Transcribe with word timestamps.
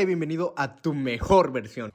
Y 0.00 0.04
bienvenido 0.04 0.54
a 0.56 0.76
tu 0.76 0.94
mejor 0.94 1.50
versión. 1.50 1.90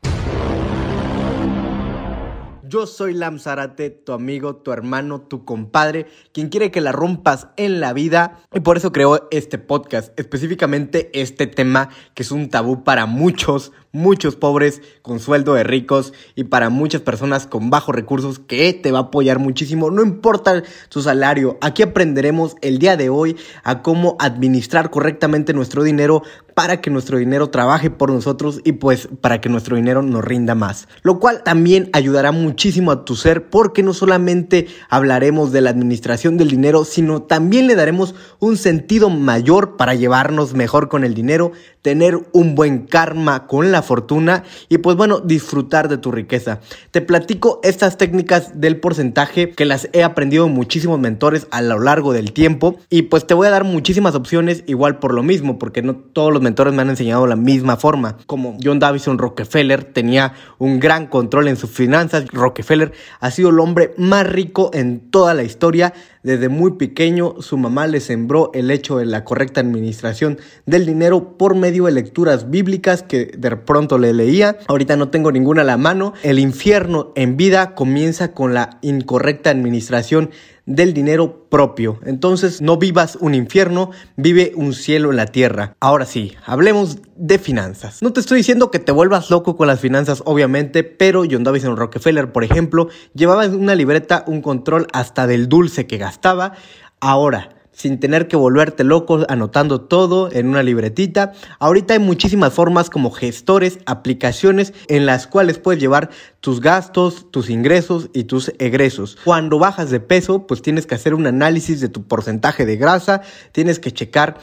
Yo 2.63 2.85
soy 2.85 3.13
Lam 3.13 3.39
Zarate, 3.39 3.91
tu 3.91 4.11
amigo, 4.11 4.57
tu 4.57 4.73
hermano, 4.73 5.21
tu 5.21 5.45
compadre, 5.45 6.07
quien 6.33 6.49
quiere 6.49 6.69
que 6.69 6.81
la 6.81 6.91
rompas 6.91 7.47
en 7.55 7.79
la 7.79 7.93
vida 7.93 8.41
y 8.51 8.59
por 8.59 8.75
eso 8.75 8.91
creo 8.91 9.29
este 9.31 9.57
podcast, 9.57 10.19
específicamente 10.19 11.11
este 11.13 11.47
tema 11.47 11.89
que 12.13 12.23
es 12.23 12.31
un 12.31 12.49
tabú 12.49 12.83
para 12.83 13.05
muchos, 13.05 13.71
muchos 13.93 14.35
pobres 14.35 14.81
con 15.03 15.19
sueldo 15.19 15.53
de 15.53 15.63
ricos 15.63 16.13
y 16.35 16.45
para 16.45 16.69
muchas 16.69 17.01
personas 17.01 17.45
con 17.45 17.69
bajos 17.69 17.93
recursos 17.93 18.39
que 18.39 18.73
te 18.73 18.91
va 18.91 18.97
a 18.97 19.01
apoyar 19.03 19.37
muchísimo, 19.37 19.91
no 19.91 20.01
importa 20.01 20.63
su 20.89 21.03
salario. 21.03 21.57
Aquí 21.61 21.83
aprenderemos 21.83 22.55
el 22.61 22.79
día 22.79 22.97
de 22.97 23.09
hoy 23.09 23.37
a 23.63 23.83
cómo 23.83 24.17
administrar 24.19 24.89
correctamente 24.89 25.53
nuestro 25.53 25.83
dinero 25.83 26.23
para 26.55 26.81
que 26.81 26.89
nuestro 26.89 27.17
dinero 27.17 27.49
trabaje 27.49 27.89
por 27.89 28.11
nosotros 28.11 28.61
y 28.63 28.73
pues 28.73 29.07
para 29.21 29.41
que 29.41 29.49
nuestro 29.49 29.75
dinero 29.75 30.01
nos 30.01 30.23
rinda 30.23 30.55
más. 30.55 30.87
Lo 31.03 31.19
cual 31.19 31.43
también 31.43 31.89
ayudará 31.93 32.31
muchísimo 32.31 32.91
a 32.91 33.05
tu 33.05 33.15
ser 33.15 33.49
porque 33.49 33.83
no 33.83 33.93
solamente 33.93 34.67
hablaremos 34.89 35.51
de 35.51 35.61
la 35.61 35.69
administración 35.69 36.37
del 36.37 36.49
dinero, 36.49 36.83
sino 36.85 37.21
también 37.21 37.67
le 37.67 37.75
daremos 37.75 38.15
un 38.39 38.57
sentido 38.57 39.09
mayor 39.09 39.77
para 39.77 39.93
llevarnos 39.93 40.53
mejor 40.53 40.89
con 40.89 41.03
el 41.03 41.13
dinero, 41.13 41.51
tener 41.83 42.17
un 42.31 42.55
buen 42.55 42.87
karma 42.87 43.45
con 43.45 43.71
la 43.71 43.83
fortuna 43.83 44.43
y 44.69 44.79
pues 44.79 44.95
bueno, 44.95 45.19
disfrutar 45.19 45.89
de 45.89 45.97
tu 45.97 46.11
riqueza. 46.11 46.61
Te 46.91 47.01
platico 47.01 47.59
estas 47.61 47.97
técnicas 47.97 48.59
del 48.59 48.79
porcentaje 48.79 49.51
que 49.51 49.65
las 49.65 49.89
he 49.91 50.01
aprendido 50.01 50.47
muchísimos 50.47 50.97
mentores 50.99 51.45
a 51.51 51.61
lo 51.61 51.79
largo 51.79 52.13
del 52.13 52.31
tiempo 52.31 52.79
y 52.89 53.03
pues 53.03 53.27
te 53.27 53.33
voy 53.33 53.47
a 53.47 53.51
dar 53.51 53.65
muchísimas 53.65 54.15
opciones 54.15 54.63
igual 54.65 54.99
por 54.99 55.13
lo 55.13 55.23
mismo, 55.23 55.59
porque 55.59 55.81
no 55.81 55.95
todos 55.95 56.31
los 56.31 56.41
mentores 56.41 56.73
me 56.73 56.81
han 56.81 56.89
enseñado 56.89 57.27
la 57.27 57.35
misma 57.35 57.75
forma. 57.75 58.17
Como 58.25 58.57
John 58.63 58.79
Davison 58.79 59.17
Rockefeller 59.17 59.83
tenía 59.83 60.33
un 60.59 60.79
gran 60.79 61.07
control 61.07 61.49
en 61.49 61.57
sus 61.57 61.69
finanzas, 61.69 62.27
Rockefeller 62.31 62.93
ha 63.19 63.29
sido 63.29 63.49
el 63.49 63.59
hombre 63.59 63.93
más 63.97 64.25
rico 64.25 64.71
en 64.73 65.11
toda 65.11 65.33
la 65.33 65.43
historia 65.43 65.93
desde 66.23 66.47
muy 66.47 66.71
pequeño 66.71 67.35
su 67.41 67.57
mamá 67.57 67.85
le 67.85 67.99
sembró 67.99 68.49
el 68.53 68.71
hecho 68.71 68.97
de 68.97 69.05
la 69.05 69.25
correcta 69.25 69.59
administración 69.59 70.39
del 70.65 70.85
dinero 70.85 71.37
por 71.37 71.53
medio 71.53 71.72
de 71.81 71.91
lecturas 71.91 72.49
bíblicas 72.49 73.03
que 73.03 73.25
de 73.37 73.57
pronto 73.57 73.97
le 73.97 74.13
leía. 74.13 74.57
Ahorita 74.67 74.95
no 74.95 75.09
tengo 75.09 75.31
ninguna 75.31 75.61
a 75.61 75.65
la 75.65 75.77
mano. 75.77 76.13
El 76.23 76.39
infierno 76.39 77.11
en 77.15 77.37
vida 77.37 77.75
comienza 77.75 78.33
con 78.33 78.53
la 78.53 78.77
incorrecta 78.81 79.49
administración 79.49 80.31
del 80.65 80.93
dinero 80.93 81.49
propio. 81.49 81.99
Entonces 82.05 82.61
no 82.61 82.77
vivas 82.77 83.17
un 83.19 83.35
infierno, 83.35 83.91
vive 84.15 84.53
un 84.55 84.73
cielo 84.73 85.11
en 85.11 85.17
la 85.17 85.25
tierra. 85.25 85.75
Ahora 85.79 86.05
sí, 86.05 86.35
hablemos 86.45 86.99
de 87.15 87.37
finanzas. 87.37 88.01
No 88.01 88.13
te 88.13 88.19
estoy 88.19 88.37
diciendo 88.37 88.71
que 88.71 88.79
te 88.79 88.91
vuelvas 88.91 89.29
loco 89.29 89.57
con 89.57 89.67
las 89.67 89.79
finanzas, 89.79 90.23
obviamente, 90.25 90.83
pero 90.83 91.23
John 91.29 91.43
Davison 91.43 91.75
Rockefeller, 91.75 92.31
por 92.31 92.43
ejemplo, 92.43 92.87
llevaba 93.13 93.45
en 93.45 93.55
una 93.55 93.75
libreta 93.75 94.23
un 94.27 94.41
control 94.41 94.87
hasta 94.93 95.27
del 95.27 95.49
dulce 95.49 95.85
que 95.85 95.97
gastaba. 95.97 96.53
Ahora, 96.99 97.49
sin 97.73 97.99
tener 97.99 98.27
que 98.27 98.35
volverte 98.35 98.83
loco 98.83 99.25
anotando 99.27 99.81
todo 99.81 100.31
en 100.31 100.47
una 100.47 100.63
libretita. 100.63 101.33
Ahorita 101.59 101.93
hay 101.93 101.99
muchísimas 101.99 102.53
formas 102.53 102.89
como 102.89 103.11
gestores, 103.11 103.79
aplicaciones 103.85 104.73
en 104.87 105.05
las 105.05 105.27
cuales 105.27 105.57
puedes 105.57 105.81
llevar 105.81 106.09
tus 106.39 106.61
gastos, 106.61 107.29
tus 107.31 107.49
ingresos 107.49 108.09
y 108.13 108.25
tus 108.25 108.53
egresos. 108.59 109.17
Cuando 109.23 109.59
bajas 109.59 109.89
de 109.89 109.99
peso, 109.99 110.47
pues 110.47 110.61
tienes 110.61 110.85
que 110.85 110.95
hacer 110.95 111.13
un 111.13 111.27
análisis 111.27 111.81
de 111.81 111.89
tu 111.89 112.03
porcentaje 112.03 112.65
de 112.65 112.77
grasa, 112.77 113.21
tienes 113.51 113.79
que 113.79 113.91
checar 113.91 114.37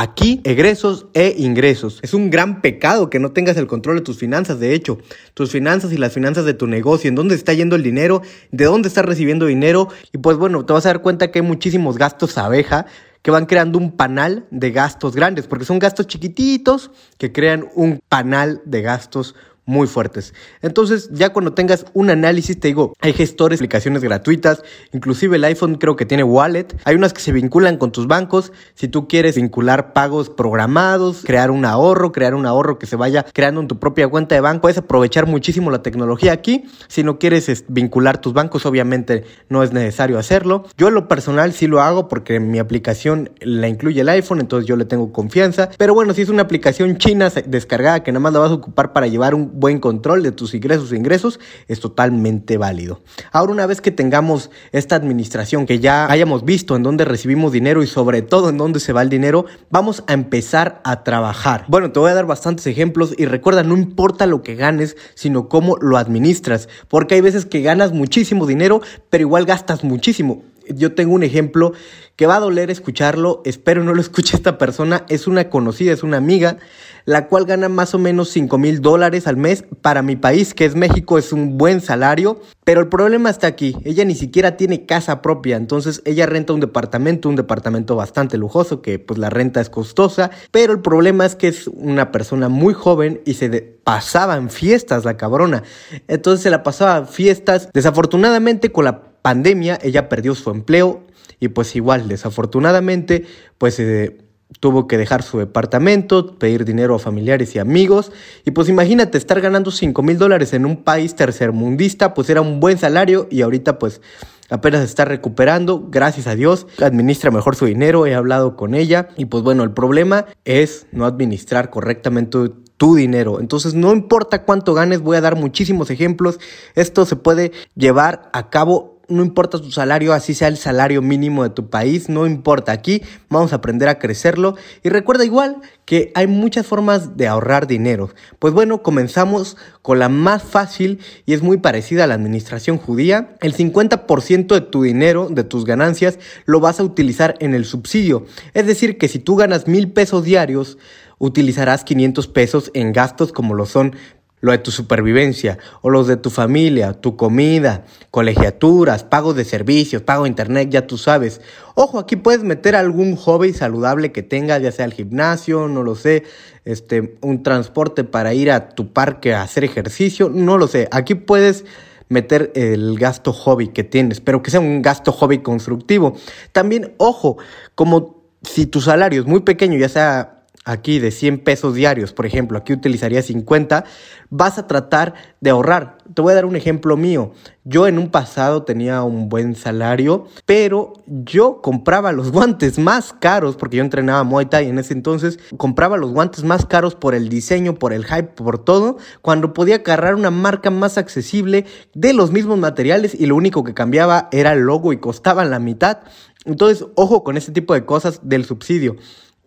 Aquí, 0.00 0.40
egresos 0.44 1.06
e 1.12 1.34
ingresos. 1.38 1.98
Es 2.02 2.14
un 2.14 2.30
gran 2.30 2.60
pecado 2.60 3.10
que 3.10 3.18
no 3.18 3.32
tengas 3.32 3.56
el 3.56 3.66
control 3.66 3.96
de 3.96 4.02
tus 4.02 4.16
finanzas, 4.16 4.60
de 4.60 4.72
hecho, 4.72 4.98
tus 5.34 5.50
finanzas 5.50 5.90
y 5.90 5.96
las 5.96 6.12
finanzas 6.12 6.44
de 6.44 6.54
tu 6.54 6.68
negocio, 6.68 7.08
en 7.08 7.16
dónde 7.16 7.34
está 7.34 7.52
yendo 7.52 7.74
el 7.74 7.82
dinero, 7.82 8.22
de 8.52 8.66
dónde 8.66 8.86
estás 8.86 9.04
recibiendo 9.04 9.46
dinero. 9.46 9.88
Y 10.12 10.18
pues 10.18 10.36
bueno, 10.36 10.64
te 10.64 10.72
vas 10.72 10.86
a 10.86 10.90
dar 10.90 11.02
cuenta 11.02 11.32
que 11.32 11.40
hay 11.40 11.44
muchísimos 11.44 11.98
gastos 11.98 12.38
abeja 12.38 12.86
que 13.22 13.32
van 13.32 13.46
creando 13.46 13.76
un 13.76 13.96
panal 13.96 14.46
de 14.52 14.70
gastos 14.70 15.16
grandes, 15.16 15.48
porque 15.48 15.64
son 15.64 15.80
gastos 15.80 16.06
chiquititos 16.06 16.92
que 17.18 17.32
crean 17.32 17.68
un 17.74 17.98
panal 18.08 18.62
de 18.66 18.82
gastos 18.82 19.34
muy 19.68 19.86
fuertes. 19.86 20.32
Entonces, 20.62 21.10
ya 21.12 21.28
cuando 21.28 21.52
tengas 21.52 21.84
un 21.92 22.08
análisis, 22.08 22.58
te 22.58 22.68
digo, 22.68 22.94
hay 23.00 23.12
gestores, 23.12 23.58
aplicaciones 23.58 24.02
gratuitas, 24.02 24.62
inclusive 24.92 25.36
el 25.36 25.44
iPhone 25.44 25.74
creo 25.74 25.94
que 25.94 26.06
tiene 26.06 26.24
wallet, 26.24 26.66
hay 26.84 26.96
unas 26.96 27.12
que 27.12 27.20
se 27.20 27.32
vinculan 27.32 27.76
con 27.76 27.92
tus 27.92 28.06
bancos, 28.06 28.50
si 28.74 28.88
tú 28.88 29.06
quieres 29.08 29.36
vincular 29.36 29.92
pagos 29.92 30.30
programados, 30.30 31.22
crear 31.24 31.50
un 31.50 31.66
ahorro, 31.66 32.12
crear 32.12 32.34
un 32.34 32.46
ahorro 32.46 32.78
que 32.78 32.86
se 32.86 32.96
vaya 32.96 33.26
creando 33.34 33.60
en 33.60 33.68
tu 33.68 33.78
propia 33.78 34.08
cuenta 34.08 34.34
de 34.34 34.40
banco, 34.40 34.62
puedes 34.62 34.78
aprovechar 34.78 35.26
muchísimo 35.26 35.70
la 35.70 35.82
tecnología 35.82 36.32
aquí. 36.32 36.64
Si 36.88 37.02
no 37.02 37.18
quieres 37.18 37.64
vincular 37.68 38.22
tus 38.22 38.32
bancos, 38.32 38.64
obviamente 38.64 39.24
no 39.50 39.62
es 39.62 39.72
necesario 39.72 40.18
hacerlo. 40.18 40.64
Yo 40.78 40.88
en 40.88 40.94
lo 40.94 41.08
personal 41.08 41.52
sí 41.52 41.66
lo 41.66 41.82
hago 41.82 42.08
porque 42.08 42.40
mi 42.40 42.58
aplicación 42.58 43.30
la 43.40 43.68
incluye 43.68 44.00
el 44.00 44.08
iPhone, 44.08 44.40
entonces 44.40 44.66
yo 44.66 44.76
le 44.76 44.86
tengo 44.86 45.12
confianza. 45.12 45.68
Pero 45.76 45.92
bueno, 45.92 46.14
si 46.14 46.22
es 46.22 46.30
una 46.30 46.42
aplicación 46.42 46.96
china 46.96 47.30
descargada 47.46 48.02
que 48.02 48.12
nada 48.12 48.20
más 48.20 48.32
la 48.32 48.38
vas 48.38 48.50
a 48.50 48.54
ocupar 48.54 48.92
para 48.94 49.06
llevar 49.06 49.34
un 49.34 49.57
buen 49.58 49.80
control 49.80 50.22
de 50.22 50.32
tus 50.32 50.54
ingresos 50.54 50.92
e 50.92 50.96
ingresos 50.96 51.40
es 51.66 51.80
totalmente 51.80 52.58
válido. 52.58 53.00
Ahora 53.32 53.52
una 53.52 53.66
vez 53.66 53.80
que 53.80 53.90
tengamos 53.90 54.50
esta 54.72 54.96
administración, 54.96 55.66
que 55.66 55.78
ya 55.78 56.10
hayamos 56.10 56.44
visto 56.44 56.76
en 56.76 56.82
dónde 56.82 57.04
recibimos 57.04 57.52
dinero 57.52 57.82
y 57.82 57.86
sobre 57.86 58.22
todo 58.22 58.48
en 58.48 58.58
dónde 58.58 58.80
se 58.80 58.92
va 58.92 59.02
el 59.02 59.08
dinero, 59.08 59.46
vamos 59.70 60.04
a 60.06 60.12
empezar 60.12 60.80
a 60.84 61.02
trabajar. 61.04 61.64
Bueno, 61.68 61.92
te 61.92 62.00
voy 62.00 62.10
a 62.10 62.14
dar 62.14 62.26
bastantes 62.26 62.66
ejemplos 62.66 63.14
y 63.16 63.26
recuerda, 63.26 63.62
no 63.62 63.76
importa 63.76 64.26
lo 64.26 64.42
que 64.42 64.54
ganes, 64.54 64.96
sino 65.14 65.48
cómo 65.48 65.76
lo 65.76 65.96
administras, 65.96 66.68
porque 66.88 67.14
hay 67.16 67.20
veces 67.20 67.46
que 67.46 67.62
ganas 67.62 67.92
muchísimo 67.92 68.46
dinero, 68.46 68.80
pero 69.10 69.22
igual 69.22 69.44
gastas 69.44 69.84
muchísimo 69.84 70.42
yo 70.74 70.94
tengo 70.94 71.14
un 71.14 71.22
ejemplo 71.22 71.72
que 72.18 72.26
va 72.26 72.36
a 72.36 72.40
doler 72.40 72.68
escucharlo, 72.68 73.42
espero 73.44 73.84
no 73.84 73.94
lo 73.94 74.00
escuche 74.08 74.36
esta 74.36 74.58
persona, 74.58 75.04
es 75.08 75.28
una 75.28 75.48
conocida, 75.50 75.92
es 75.92 76.02
una 76.02 76.16
amiga, 76.16 76.58
la 77.04 77.28
cual 77.28 77.46
gana 77.46 77.68
más 77.68 77.94
o 77.94 77.98
menos 77.98 78.30
5 78.30 78.58
mil 78.58 78.82
dólares 78.82 79.26
al 79.26 79.36
mes. 79.36 79.64
Para 79.80 80.02
mi 80.02 80.16
país, 80.16 80.52
que 80.52 80.64
es 80.64 80.74
México, 80.74 81.16
es 81.16 81.32
un 81.32 81.56
buen 81.56 81.80
salario, 81.80 82.40
pero 82.64 82.80
el 82.80 82.88
problema 82.88 83.30
está 83.30 83.46
aquí, 83.46 83.76
ella 83.84 84.04
ni 84.04 84.16
siquiera 84.16 84.56
tiene 84.56 84.84
casa 84.84 85.22
propia, 85.22 85.56
entonces 85.56 86.02
ella 86.04 86.26
renta 86.26 86.52
un 86.52 86.60
departamento, 86.60 87.28
un 87.28 87.36
departamento 87.36 87.94
bastante 87.94 88.36
lujoso, 88.36 88.82
que 88.82 88.98
pues 88.98 89.18
la 89.18 89.30
renta 89.30 89.60
es 89.60 89.70
costosa, 89.70 90.30
pero 90.50 90.72
el 90.72 90.80
problema 90.80 91.24
es 91.24 91.36
que 91.36 91.48
es 91.48 91.68
una 91.68 92.10
persona 92.10 92.48
muy 92.48 92.74
joven 92.74 93.20
y 93.24 93.34
se 93.34 93.48
pasaba 93.84 94.36
en 94.36 94.50
fiestas 94.50 95.04
la 95.04 95.16
cabrona, 95.16 95.62
entonces 96.08 96.42
se 96.42 96.50
la 96.50 96.62
pasaba 96.62 96.98
en 96.98 97.06
fiestas, 97.06 97.70
desafortunadamente 97.72 98.70
con 98.70 98.84
la 98.84 99.07
pandemia 99.28 99.78
ella 99.82 100.08
perdió 100.08 100.34
su 100.34 100.48
empleo 100.48 101.02
y 101.38 101.48
pues 101.48 101.76
igual, 101.76 102.08
desafortunadamente, 102.08 103.26
pues 103.58 103.78
eh, 103.78 104.16
tuvo 104.58 104.88
que 104.88 104.96
dejar 104.96 105.22
su 105.22 105.36
departamento, 105.36 106.38
pedir 106.38 106.64
dinero 106.64 106.94
a 106.94 106.98
familiares 106.98 107.54
y 107.54 107.58
amigos. 107.58 108.10
Y 108.46 108.52
pues 108.52 108.70
imagínate, 108.70 109.18
estar 109.18 109.38
ganando 109.42 109.70
5 109.70 110.02
mil 110.02 110.16
dólares 110.16 110.54
en 110.54 110.64
un 110.64 110.82
país 110.82 111.14
tercermundista, 111.14 112.14
pues 112.14 112.30
era 112.30 112.40
un 112.40 112.58
buen 112.58 112.78
salario 112.78 113.28
y 113.30 113.42
ahorita 113.42 113.78
pues 113.78 114.00
apenas 114.48 114.82
está 114.82 115.04
recuperando, 115.04 115.88
gracias 115.90 116.26
a 116.26 116.34
Dios, 116.34 116.66
administra 116.82 117.30
mejor 117.30 117.54
su 117.54 117.66
dinero, 117.66 118.06
he 118.06 118.14
hablado 118.14 118.56
con 118.56 118.74
ella 118.74 119.08
y 119.18 119.26
pues 119.26 119.44
bueno, 119.44 119.62
el 119.62 119.72
problema 119.72 120.24
es 120.46 120.86
no 120.90 121.04
administrar 121.04 121.68
correctamente 121.68 122.38
tu 122.78 122.94
dinero. 122.94 123.40
Entonces, 123.40 123.74
no 123.74 123.92
importa 123.92 124.44
cuánto 124.44 124.72
ganes, 124.72 125.02
voy 125.02 125.18
a 125.18 125.20
dar 125.20 125.36
muchísimos 125.36 125.90
ejemplos. 125.90 126.38
Esto 126.74 127.04
se 127.04 127.16
puede 127.16 127.52
llevar 127.74 128.30
a 128.32 128.48
cabo 128.48 128.97
no 129.08 129.24
importa 129.24 129.58
tu 129.58 129.70
salario, 129.70 130.12
así 130.12 130.34
sea 130.34 130.48
el 130.48 130.56
salario 130.56 131.02
mínimo 131.02 131.42
de 131.42 131.50
tu 131.50 131.70
país, 131.70 132.08
no 132.08 132.26
importa. 132.26 132.72
Aquí 132.72 133.02
vamos 133.30 133.52
a 133.52 133.56
aprender 133.56 133.88
a 133.88 133.98
crecerlo. 133.98 134.56
Y 134.82 134.90
recuerda 134.90 135.24
igual 135.24 135.56
que 135.84 136.12
hay 136.14 136.26
muchas 136.26 136.66
formas 136.66 137.16
de 137.16 137.26
ahorrar 137.26 137.66
dinero. 137.66 138.10
Pues 138.38 138.52
bueno, 138.52 138.82
comenzamos 138.82 139.56
con 139.82 139.98
la 139.98 140.08
más 140.08 140.42
fácil 140.42 141.00
y 141.24 141.32
es 141.32 141.42
muy 141.42 141.56
parecida 141.56 142.04
a 142.04 142.06
la 142.06 142.14
administración 142.14 142.76
judía. 142.76 143.36
El 143.40 143.54
50% 143.54 144.54
de 144.54 144.60
tu 144.60 144.82
dinero, 144.82 145.28
de 145.30 145.44
tus 145.44 145.64
ganancias, 145.64 146.18
lo 146.44 146.60
vas 146.60 146.78
a 146.78 146.84
utilizar 146.84 147.34
en 147.40 147.54
el 147.54 147.64
subsidio. 147.64 148.26
Es 148.52 148.66
decir, 148.66 148.98
que 148.98 149.08
si 149.08 149.18
tú 149.18 149.36
ganas 149.36 149.66
mil 149.66 149.90
pesos 149.90 150.24
diarios, 150.24 150.78
utilizarás 151.18 151.84
500 151.84 152.28
pesos 152.28 152.70
en 152.74 152.92
gastos 152.92 153.32
como 153.32 153.54
lo 153.54 153.66
son 153.66 153.96
lo 154.40 154.52
de 154.52 154.58
tu 154.58 154.70
supervivencia 154.70 155.58
o 155.82 155.90
los 155.90 156.06
de 156.06 156.16
tu 156.16 156.30
familia, 156.30 156.92
tu 156.94 157.16
comida, 157.16 157.84
colegiaturas, 158.10 159.04
pagos 159.04 159.36
de 159.36 159.44
servicios, 159.44 160.02
pago 160.02 160.24
de 160.24 160.30
internet, 160.30 160.68
ya 160.70 160.86
tú 160.86 160.98
sabes. 160.98 161.40
Ojo, 161.74 161.98
aquí 161.98 162.16
puedes 162.16 162.42
meter 162.42 162.76
algún 162.76 163.16
hobby 163.16 163.52
saludable 163.52 164.12
que 164.12 164.22
tengas, 164.22 164.62
ya 164.62 164.72
sea 164.72 164.84
el 164.84 164.94
gimnasio, 164.94 165.68
no 165.68 165.82
lo 165.82 165.94
sé, 165.94 166.24
este, 166.64 167.18
un 167.20 167.42
transporte 167.42 168.04
para 168.04 168.34
ir 168.34 168.50
a 168.50 168.70
tu 168.70 168.92
parque 168.92 169.34
a 169.34 169.42
hacer 169.42 169.64
ejercicio, 169.64 170.30
no 170.32 170.58
lo 170.58 170.68
sé. 170.68 170.88
Aquí 170.90 171.14
puedes 171.14 171.64
meter 172.08 172.52
el 172.54 172.98
gasto 172.98 173.32
hobby 173.32 173.68
que 173.68 173.84
tienes, 173.84 174.20
pero 174.20 174.42
que 174.42 174.50
sea 174.50 174.60
un 174.60 174.82
gasto 174.82 175.12
hobby 175.12 175.38
constructivo. 175.38 176.16
También, 176.52 176.94
ojo, 176.96 177.36
como 177.74 178.22
si 178.42 178.66
tu 178.66 178.80
salario 178.80 179.20
es 179.20 179.26
muy 179.26 179.40
pequeño, 179.40 179.78
ya 179.78 179.88
sea 179.88 180.37
aquí 180.68 180.98
de 180.98 181.10
100 181.10 181.38
pesos 181.38 181.74
diarios, 181.74 182.12
por 182.12 182.26
ejemplo, 182.26 182.58
aquí 182.58 182.74
utilizaría 182.74 183.22
50, 183.22 183.84
vas 184.28 184.58
a 184.58 184.66
tratar 184.66 185.14
de 185.40 185.48
ahorrar. 185.48 185.96
Te 186.12 186.20
voy 186.20 186.32
a 186.32 186.34
dar 186.34 186.44
un 186.44 186.56
ejemplo 186.56 186.94
mío. 186.98 187.32
Yo 187.64 187.86
en 187.86 187.98
un 187.98 188.10
pasado 188.10 188.64
tenía 188.64 189.02
un 189.02 189.30
buen 189.30 189.54
salario, 189.54 190.26
pero 190.44 190.92
yo 191.06 191.62
compraba 191.62 192.12
los 192.12 192.30
guantes 192.32 192.78
más 192.78 193.14
caros, 193.14 193.56
porque 193.56 193.78
yo 193.78 193.82
entrenaba 193.82 194.24
Muay 194.24 194.46
Thai 194.46 194.68
en 194.68 194.78
ese 194.78 194.92
entonces, 194.92 195.38
compraba 195.56 195.96
los 195.96 196.12
guantes 196.12 196.44
más 196.44 196.66
caros 196.66 196.94
por 196.94 197.14
el 197.14 197.30
diseño, 197.30 197.76
por 197.76 197.94
el 197.94 198.04
hype, 198.04 198.34
por 198.34 198.58
todo, 198.58 198.98
cuando 199.22 199.54
podía 199.54 199.76
agarrar 199.76 200.16
una 200.16 200.30
marca 200.30 200.70
más 200.70 200.98
accesible 200.98 201.64
de 201.94 202.12
los 202.12 202.30
mismos 202.30 202.58
materiales 202.58 203.14
y 203.18 203.24
lo 203.24 203.36
único 203.36 203.64
que 203.64 203.72
cambiaba 203.72 204.28
era 204.32 204.52
el 204.52 204.60
logo 204.60 204.92
y 204.92 204.98
costaban 204.98 205.50
la 205.50 205.60
mitad. 205.60 206.00
Entonces, 206.44 206.86
ojo 206.94 207.24
con 207.24 207.38
ese 207.38 207.52
tipo 207.52 207.72
de 207.72 207.86
cosas 207.86 208.20
del 208.22 208.44
subsidio. 208.44 208.96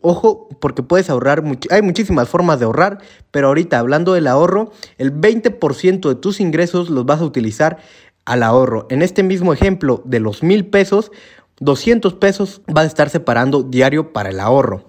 Ojo, 0.01 0.49
porque 0.59 0.81
puedes 0.81 1.09
ahorrar, 1.09 1.43
hay 1.69 1.81
muchísimas 1.83 2.27
formas 2.27 2.59
de 2.59 2.65
ahorrar, 2.65 2.99
pero 3.29 3.47
ahorita 3.47 3.77
hablando 3.77 4.13
del 4.13 4.27
ahorro, 4.27 4.71
el 4.97 5.13
20% 5.13 6.09
de 6.09 6.15
tus 6.15 6.39
ingresos 6.39 6.89
los 6.89 7.05
vas 7.05 7.21
a 7.21 7.25
utilizar 7.25 7.77
al 8.25 8.41
ahorro. 8.41 8.87
En 8.89 9.03
este 9.03 9.21
mismo 9.21 9.53
ejemplo 9.53 10.01
de 10.05 10.19
los 10.19 10.41
mil 10.41 10.65
pesos, 10.65 11.11
200 11.59 12.15
pesos 12.15 12.61
vas 12.67 12.85
a 12.85 12.87
estar 12.87 13.09
separando 13.09 13.61
diario 13.61 14.11
para 14.13 14.29
el 14.29 14.39
ahorro. 14.39 14.85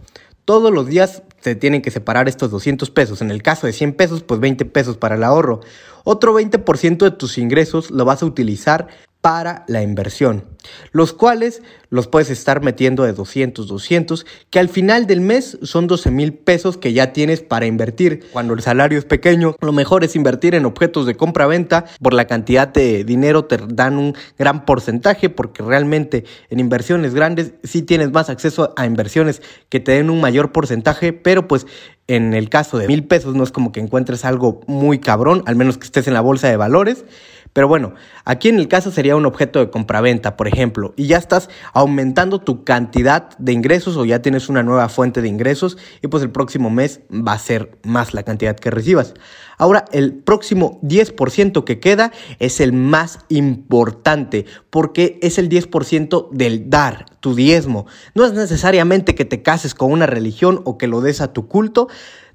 Todos 0.47 0.73
los 0.73 0.87
días 0.87 1.23
se 1.41 1.55
tienen 1.55 1.83
que 1.83 1.91
separar 1.91 2.29
estos 2.29 2.51
200 2.51 2.91
pesos. 2.91 3.21
En 3.21 3.31
el 3.31 3.43
caso 3.43 3.67
de 3.67 3.73
100 3.75 3.93
pesos, 3.95 4.23
pues 4.23 4.41
20 4.41 4.65
pesos 4.65 4.97
para 4.97 5.17
el 5.17 5.25
ahorro. 5.25 5.61
Otro 6.05 6.35
20% 6.35 6.99
de 6.99 7.11
tus 7.11 7.37
ingresos 7.37 7.91
lo 7.91 8.05
vas 8.05 8.23
a 8.23 8.27
utilizar 8.27 8.89
para 9.23 9.65
la 9.69 9.83
inversión, 9.83 10.45
los 10.91 11.13
cuales 11.13 11.63
los 11.91 12.09
puedes 12.09 12.29
estar 12.29 12.61
metiendo 12.61 13.05
de 13.05 13.13
200, 13.13 13.69
200, 13.69 14.27
que 14.51 14.59
al 14.59 14.69
final 14.69 15.07
del 15.07 15.21
mes 15.21 15.59
son 15.63 15.87
12 15.87 16.11
mil 16.11 16.35
pesos 16.35 16.77
que 16.77 16.93
ya 16.93 17.13
tienes 17.13 17.41
para 17.41 17.67
invertir. 17.67 18.27
Cuando 18.33 18.53
el 18.53 18.63
salario 18.63 18.99
es 18.99 19.05
pequeño, 19.05 19.55
lo 19.61 19.73
mejor 19.73 20.03
es 20.03 20.17
invertir 20.17 20.57
en 20.57 20.67
objetos 20.67 21.07
de 21.07 21.17
compra-venta. 21.17 21.85
Por 22.03 22.15
la 22.15 22.27
cantidad 22.27 22.67
de 22.67 23.05
dinero 23.05 23.45
te 23.45 23.59
dan 23.59 23.97
un 23.97 24.17
gran 24.37 24.65
porcentaje, 24.65 25.31
porque 25.31 25.63
realmente 25.63 26.25
en 26.51 26.59
inversiones 26.59 27.15
grandes 27.15 27.53
sí 27.63 27.83
tienes 27.83 28.11
más 28.11 28.29
acceso 28.29 28.75
a 28.77 28.87
inversiones 28.87 29.41
que 29.69 29.79
te 29.79 29.93
den 29.93 30.11
un 30.11 30.21
mayor 30.21 30.51
porcentaje, 30.51 31.13
pero 31.13 31.47
pues 31.47 31.65
en 32.09 32.35
el 32.35 32.49
caso 32.49 32.77
de 32.77 32.89
mil 32.89 33.05
pesos 33.05 33.37
no 33.37 33.45
es 33.45 33.53
como 33.53 33.71
que 33.71 33.79
encuentres 33.79 34.25
algo 34.25 34.63
muy 34.67 34.99
cabrón, 34.99 35.45
al 35.47 35.55
menos 35.55 35.79
que 35.79 35.85
estés 35.85 36.09
en 36.09 36.15
la 36.15 36.21
bolsa 36.21 36.49
de 36.49 36.57
valores. 36.57 37.05
Pero 37.53 37.69
bueno, 37.69 37.95
aquí 38.25 38.49
en 38.49 38.59
el 38.59 38.67
caso 38.67 38.91
sería 38.91 39.15
un 39.15 39.27
objeto 39.27 39.59
de 39.59 39.69
compraventa, 39.69 40.37
por 40.37 40.49
ejemplo, 40.49 40.95
y 40.97 41.07
ya 41.07 41.19
estás 41.19 41.51
aumentando 41.75 42.41
tu 42.41 42.65
cantidad 42.65 43.37
de 43.39 43.53
ingresos 43.53 43.97
o 43.99 44.07
ya 44.07 44.23
tienes 44.23 44.49
una 44.49 44.63
nueva 44.63 44.89
fuente 44.89 45.21
de 45.21 45.29
ingresos 45.29 45.77
y 46.01 46.09
pues 46.09 46.23
el 46.23 46.31
próximo 46.31 46.71
mes 46.71 47.01
va 47.11 47.35
a 47.35 47.39
ser 47.39 47.77
más 47.83 48.15
la 48.15 48.23
cantidad 48.23 48.57
que 48.57 48.71
recibas. 48.71 49.13
Ahora, 49.59 49.85
el 49.93 50.15
próximo 50.15 50.81
10% 50.83 51.65
que 51.65 51.79
queda 51.79 52.11
es 52.39 52.59
el 52.61 52.73
más 52.73 53.19
importante 53.29 54.47
porque 54.71 55.19
es 55.21 55.39
el 55.39 55.51
10% 55.51 56.31
del 56.31 56.71
dar, 56.71 57.07
tu 57.21 57.35
diezmo. 57.35 57.87
No 58.15 58.25
es 58.25 58.33
necesariamente 58.33 59.15
que 59.15 59.27
te 59.27 59.43
cases 59.43 59.75
con 59.75 59.93
una 59.93 60.07
religión 60.07 60.63
o 60.65 60.79
que 60.79 60.87
lo 60.87 61.03
des 61.03 61.21
a 61.21 61.35
tu 61.35 61.49
culto, 61.49 61.89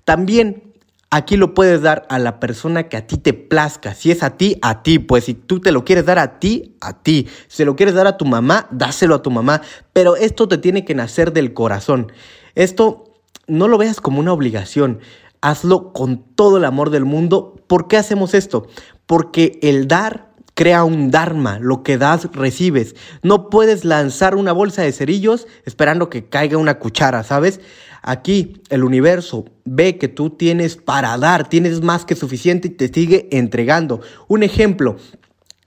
también 0.03 0.66
Aquí 1.09 1.37
lo 1.37 1.53
puedes 1.53 1.81
dar 1.81 2.05
a 2.09 2.19
la 2.19 2.41
persona 2.41 2.89
que 2.89 2.97
a 2.97 3.07
ti 3.07 3.17
te 3.17 3.33
plazca. 3.33 3.93
Si 3.93 4.11
es 4.11 4.23
a 4.23 4.35
ti, 4.35 4.57
a 4.61 4.83
ti. 4.83 4.99
Pues 4.99 5.23
si 5.23 5.33
tú 5.33 5.61
te 5.61 5.71
lo 5.71 5.85
quieres 5.85 6.05
dar 6.05 6.19
a 6.19 6.37
ti, 6.39 6.75
a 6.81 7.01
ti. 7.01 7.27
Si 7.47 7.63
lo 7.63 7.77
quieres 7.77 7.95
dar 7.95 8.07
a 8.07 8.17
tu 8.17 8.25
mamá, 8.25 8.67
dáselo 8.71 9.15
a 9.15 9.21
tu 9.21 9.31
mamá. 9.31 9.61
Pero 9.93 10.17
esto 10.17 10.49
te 10.49 10.57
tiene 10.57 10.83
que 10.83 10.95
nacer 10.95 11.31
del 11.31 11.53
corazón. 11.53 12.11
Esto 12.55 13.05
no 13.47 13.69
lo 13.69 13.77
veas 13.77 14.01
como 14.01 14.19
una 14.19 14.33
obligación. 14.33 14.99
Hazlo 15.39 15.93
con 15.93 16.23
todo 16.35 16.57
el 16.57 16.65
amor 16.65 16.89
del 16.89 17.05
mundo. 17.05 17.55
¿Por 17.67 17.87
qué 17.87 17.95
hacemos 17.95 18.33
esto? 18.33 18.67
Porque 19.05 19.59
el 19.61 19.87
dar 19.87 20.26
crea 20.57 20.83
un 20.83 21.11
dharma, 21.11 21.59
lo 21.59 21.83
que 21.83 21.99
das 21.99 22.31
recibes. 22.33 22.95
No 23.21 23.51
puedes 23.51 23.85
lanzar 23.85 24.33
una 24.33 24.53
bolsa 24.53 24.81
de 24.81 24.91
cerillos 24.91 25.45
esperando 25.65 26.09
que 26.09 26.29
caiga 26.29 26.57
una 26.57 26.79
cuchara, 26.79 27.23
¿sabes? 27.23 27.61
Aquí 28.01 28.63
el 28.69 28.83
universo 28.83 29.45
ve 29.65 29.99
que 29.99 30.07
tú 30.07 30.31
tienes 30.31 30.75
para 30.75 31.15
dar, 31.19 31.47
tienes 31.47 31.81
más 31.81 32.05
que 32.05 32.15
suficiente 32.15 32.69
y 32.69 32.71
te 32.71 32.87
sigue 32.87 33.27
entregando. 33.31 34.01
Un 34.27 34.41
ejemplo, 34.41 34.97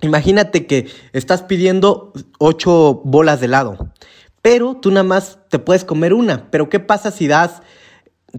imagínate 0.01 0.67
que 0.67 0.89
estás 1.13 1.43
pidiendo 1.43 2.13
ocho 2.41 3.01
bolas 3.05 3.39
de 3.39 3.47
helado, 3.47 3.93
pero 4.43 4.75
tú 4.75 4.91
nada 4.91 5.05
más 5.05 5.39
te 5.51 5.61
puedes 5.61 5.85
comer 5.85 6.15
una. 6.15 6.51
Pero 6.51 6.69
¿qué 6.69 6.81
pasa 6.81 7.13
si 7.13 7.29
das 7.29 7.63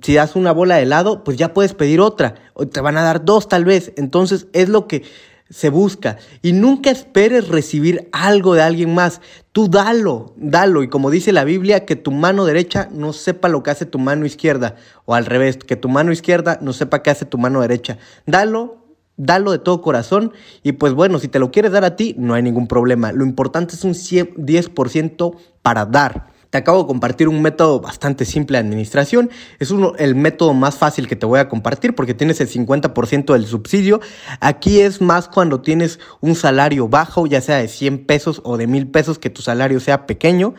si 0.02 0.16
das 0.16 0.36
una 0.36 0.52
bola 0.52 0.76
de 0.76 0.84
helado, 0.84 1.24
pues 1.24 1.38
ya 1.38 1.54
puedes 1.54 1.74
pedir 1.74 2.00
otra, 2.00 2.36
o 2.54 2.66
te 2.66 2.80
van 2.80 2.98
a 2.98 3.04
dar 3.04 3.26
dos 3.26 3.50
tal 3.50 3.66
vez. 3.66 3.92
Entonces 3.98 4.48
es 4.54 4.70
lo 4.70 4.88
que 4.88 5.04
se 5.52 5.70
busca. 5.70 6.18
Y 6.42 6.54
nunca 6.54 6.90
esperes 6.90 7.50
recibir 7.50 8.10
algo 8.12 8.56
de 8.56 8.64
alguien 8.64 8.96
más. 8.96 9.22
Tú 9.52 9.68
dalo, 9.68 10.34
dalo. 10.38 10.82
Y 10.82 10.88
como 10.88 11.12
dice 11.12 11.32
la 11.32 11.44
Biblia, 11.44 11.86
que 11.86 11.96
tu 11.96 12.12
mano 12.12 12.46
derecha 12.46 12.90
no 12.92 13.14
sepa 13.14 13.50
lo 13.50 13.62
que 13.62 13.70
hace 13.70 13.86
tu 13.86 14.00
mano 14.00 14.26
izquierda. 14.26 14.76
O 15.06 15.14
al 15.14 15.26
revés, 15.26 15.58
que 15.58 15.76
tu 15.76 15.90
mano 15.90 16.12
izquierda 16.12 16.58
no 16.62 16.74
sepa 16.74 17.04
qué 17.04 17.12
hace 17.12 17.26
tu 17.26 17.38
mano 17.38 17.62
derecha. 17.62 17.98
Dalo, 18.26 18.78
dalo 19.18 19.52
de 19.52 19.60
todo 19.60 19.82
corazón. 19.82 20.32
Y 20.64 20.72
pues 20.72 20.94
bueno, 20.94 21.20
si 21.20 21.28
te 21.28 21.40
lo 21.40 21.52
quieres 21.52 21.74
dar 21.74 21.84
a 21.84 21.96
ti, 21.96 22.16
no 22.18 22.34
hay 22.34 22.42
ningún 22.42 22.68
problema. 22.68 23.12
Lo 23.12 23.26
importante 23.26 23.76
es 23.76 23.84
un 23.84 23.94
10% 23.94 25.36
para 25.62 25.86
dar. 25.86 26.31
Te 26.52 26.58
acabo 26.58 26.82
de 26.82 26.88
compartir 26.88 27.30
un 27.30 27.42
método 27.42 27.80
bastante 27.80 28.26
simple 28.26 28.58
de 28.58 28.66
administración. 28.66 29.30
Es 29.60 29.72
uno, 29.72 29.94
el 29.98 30.16
método 30.16 30.54
más 30.54 30.78
fácil 30.78 31.08
que 31.08 31.16
te 31.16 31.26
voy 31.26 31.40
a 31.40 31.48
compartir 31.48 31.96
porque 31.96 32.14
tienes 32.14 32.42
el 32.42 32.50
50% 32.50 33.32
del 33.32 33.48
subsidio. 33.48 34.02
Aquí 34.42 34.82
es 34.82 35.00
más 35.00 35.30
cuando 35.30 35.62
tienes 35.62 36.02
un 36.20 36.36
salario 36.36 36.90
bajo, 36.90 37.26
ya 37.26 37.40
sea 37.40 37.60
de 37.60 37.70
100 37.70 38.06
pesos 38.06 38.42
o 38.44 38.58
de 38.58 38.68
1000 38.68 38.90
pesos, 38.90 39.18
que 39.18 39.30
tu 39.30 39.42
salario 39.42 39.80
sea 39.80 40.06
pequeño. 40.06 40.54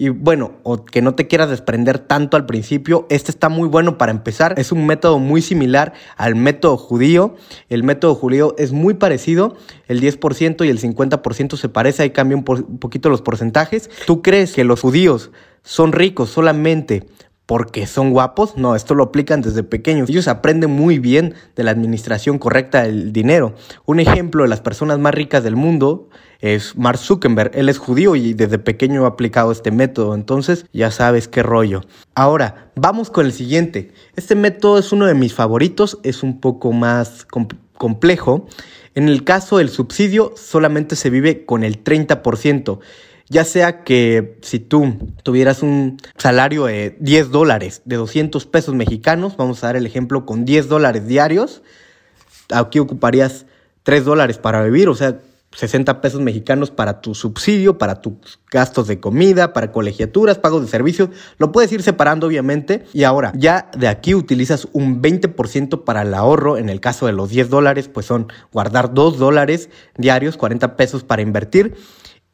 Y 0.00 0.08
bueno, 0.08 0.52
o 0.62 0.86
que 0.86 1.02
no 1.02 1.14
te 1.14 1.26
quieras 1.26 1.50
desprender 1.50 1.98
tanto 1.98 2.38
al 2.38 2.46
principio, 2.46 3.06
este 3.10 3.30
está 3.30 3.50
muy 3.50 3.68
bueno 3.68 3.98
para 3.98 4.12
empezar. 4.12 4.54
Es 4.56 4.72
un 4.72 4.86
método 4.86 5.18
muy 5.18 5.42
similar 5.42 5.92
al 6.16 6.36
método 6.36 6.78
judío. 6.78 7.34
El 7.68 7.84
método 7.84 8.14
judío 8.14 8.54
es 8.56 8.72
muy 8.72 8.94
parecido. 8.94 9.58
El 9.88 10.00
10% 10.00 10.64
y 10.64 10.70
el 10.70 10.80
50% 10.80 11.54
se 11.58 11.68
parece, 11.68 12.02
ahí 12.02 12.10
cambian 12.12 12.42
un 12.48 12.78
poquito 12.78 13.10
los 13.10 13.20
porcentajes. 13.20 13.90
¿Tú 14.06 14.22
crees 14.22 14.54
que 14.54 14.64
los 14.64 14.80
judíos 14.80 15.32
son 15.64 15.92
ricos 15.92 16.30
solamente 16.30 17.06
porque 17.50 17.88
son 17.88 18.12
guapos. 18.12 18.56
No, 18.56 18.76
esto 18.76 18.94
lo 18.94 19.02
aplican 19.02 19.42
desde 19.42 19.64
pequeños. 19.64 20.08
Ellos 20.08 20.28
aprenden 20.28 20.70
muy 20.70 21.00
bien 21.00 21.34
de 21.56 21.64
la 21.64 21.72
administración 21.72 22.38
correcta 22.38 22.84
del 22.84 23.12
dinero. 23.12 23.56
Un 23.86 23.98
ejemplo 23.98 24.44
de 24.44 24.48
las 24.48 24.60
personas 24.60 25.00
más 25.00 25.12
ricas 25.12 25.42
del 25.42 25.56
mundo 25.56 26.08
es 26.38 26.76
Mark 26.76 26.98
Zuckerberg. 26.98 27.50
Él 27.54 27.68
es 27.68 27.78
judío 27.78 28.14
y 28.14 28.34
desde 28.34 28.60
pequeño 28.60 29.04
ha 29.04 29.08
aplicado 29.08 29.50
este 29.50 29.72
método. 29.72 30.14
Entonces 30.14 30.64
ya 30.72 30.92
sabes 30.92 31.26
qué 31.26 31.42
rollo. 31.42 31.80
Ahora, 32.14 32.70
vamos 32.76 33.10
con 33.10 33.26
el 33.26 33.32
siguiente. 33.32 33.90
Este 34.14 34.36
método 34.36 34.78
es 34.78 34.92
uno 34.92 35.06
de 35.06 35.14
mis 35.14 35.34
favoritos. 35.34 35.98
Es 36.04 36.22
un 36.22 36.40
poco 36.40 36.70
más 36.70 37.26
complejo. 37.76 38.46
En 38.94 39.08
el 39.08 39.24
caso 39.24 39.58
del 39.58 39.70
subsidio 39.70 40.34
solamente 40.36 40.94
se 40.94 41.10
vive 41.10 41.44
con 41.46 41.64
el 41.64 41.82
30%. 41.82 42.78
Ya 43.30 43.44
sea 43.44 43.84
que 43.84 44.38
si 44.42 44.58
tú 44.58 44.98
tuvieras 45.22 45.62
un 45.62 45.98
salario 46.18 46.64
de 46.64 46.96
10 46.98 47.30
dólares, 47.30 47.80
de 47.84 47.94
200 47.94 48.44
pesos 48.46 48.74
mexicanos, 48.74 49.36
vamos 49.36 49.62
a 49.62 49.68
dar 49.68 49.76
el 49.76 49.86
ejemplo 49.86 50.26
con 50.26 50.44
10 50.44 50.68
dólares 50.68 51.06
diarios, 51.06 51.62
aquí 52.52 52.80
ocuparías 52.80 53.46
3 53.84 54.04
dólares 54.04 54.38
para 54.38 54.64
vivir, 54.64 54.88
o 54.88 54.96
sea, 54.96 55.20
60 55.52 56.00
pesos 56.00 56.20
mexicanos 56.20 56.72
para 56.72 57.00
tu 57.00 57.14
subsidio, 57.14 57.78
para 57.78 58.00
tus 58.00 58.14
gastos 58.50 58.86
de 58.86 59.00
comida, 59.00 59.52
para 59.52 59.72
colegiaturas, 59.72 60.38
pagos 60.38 60.62
de 60.62 60.68
servicios. 60.68 61.10
Lo 61.38 61.50
puedes 61.50 61.72
ir 61.72 61.82
separando, 61.82 62.28
obviamente. 62.28 62.84
Y 62.92 63.02
ahora, 63.02 63.32
ya 63.36 63.68
de 63.76 63.88
aquí 63.88 64.14
utilizas 64.14 64.68
un 64.72 65.02
20% 65.02 65.82
para 65.82 66.02
el 66.02 66.14
ahorro. 66.14 66.56
En 66.56 66.68
el 66.68 66.80
caso 66.80 67.06
de 67.06 67.12
los 67.12 67.30
10 67.30 67.50
dólares, 67.50 67.88
pues 67.88 68.06
son 68.06 68.28
guardar 68.52 68.94
2 68.94 69.18
dólares 69.18 69.70
diarios, 69.96 70.36
40 70.36 70.76
pesos 70.76 71.02
para 71.02 71.22
invertir. 71.22 71.74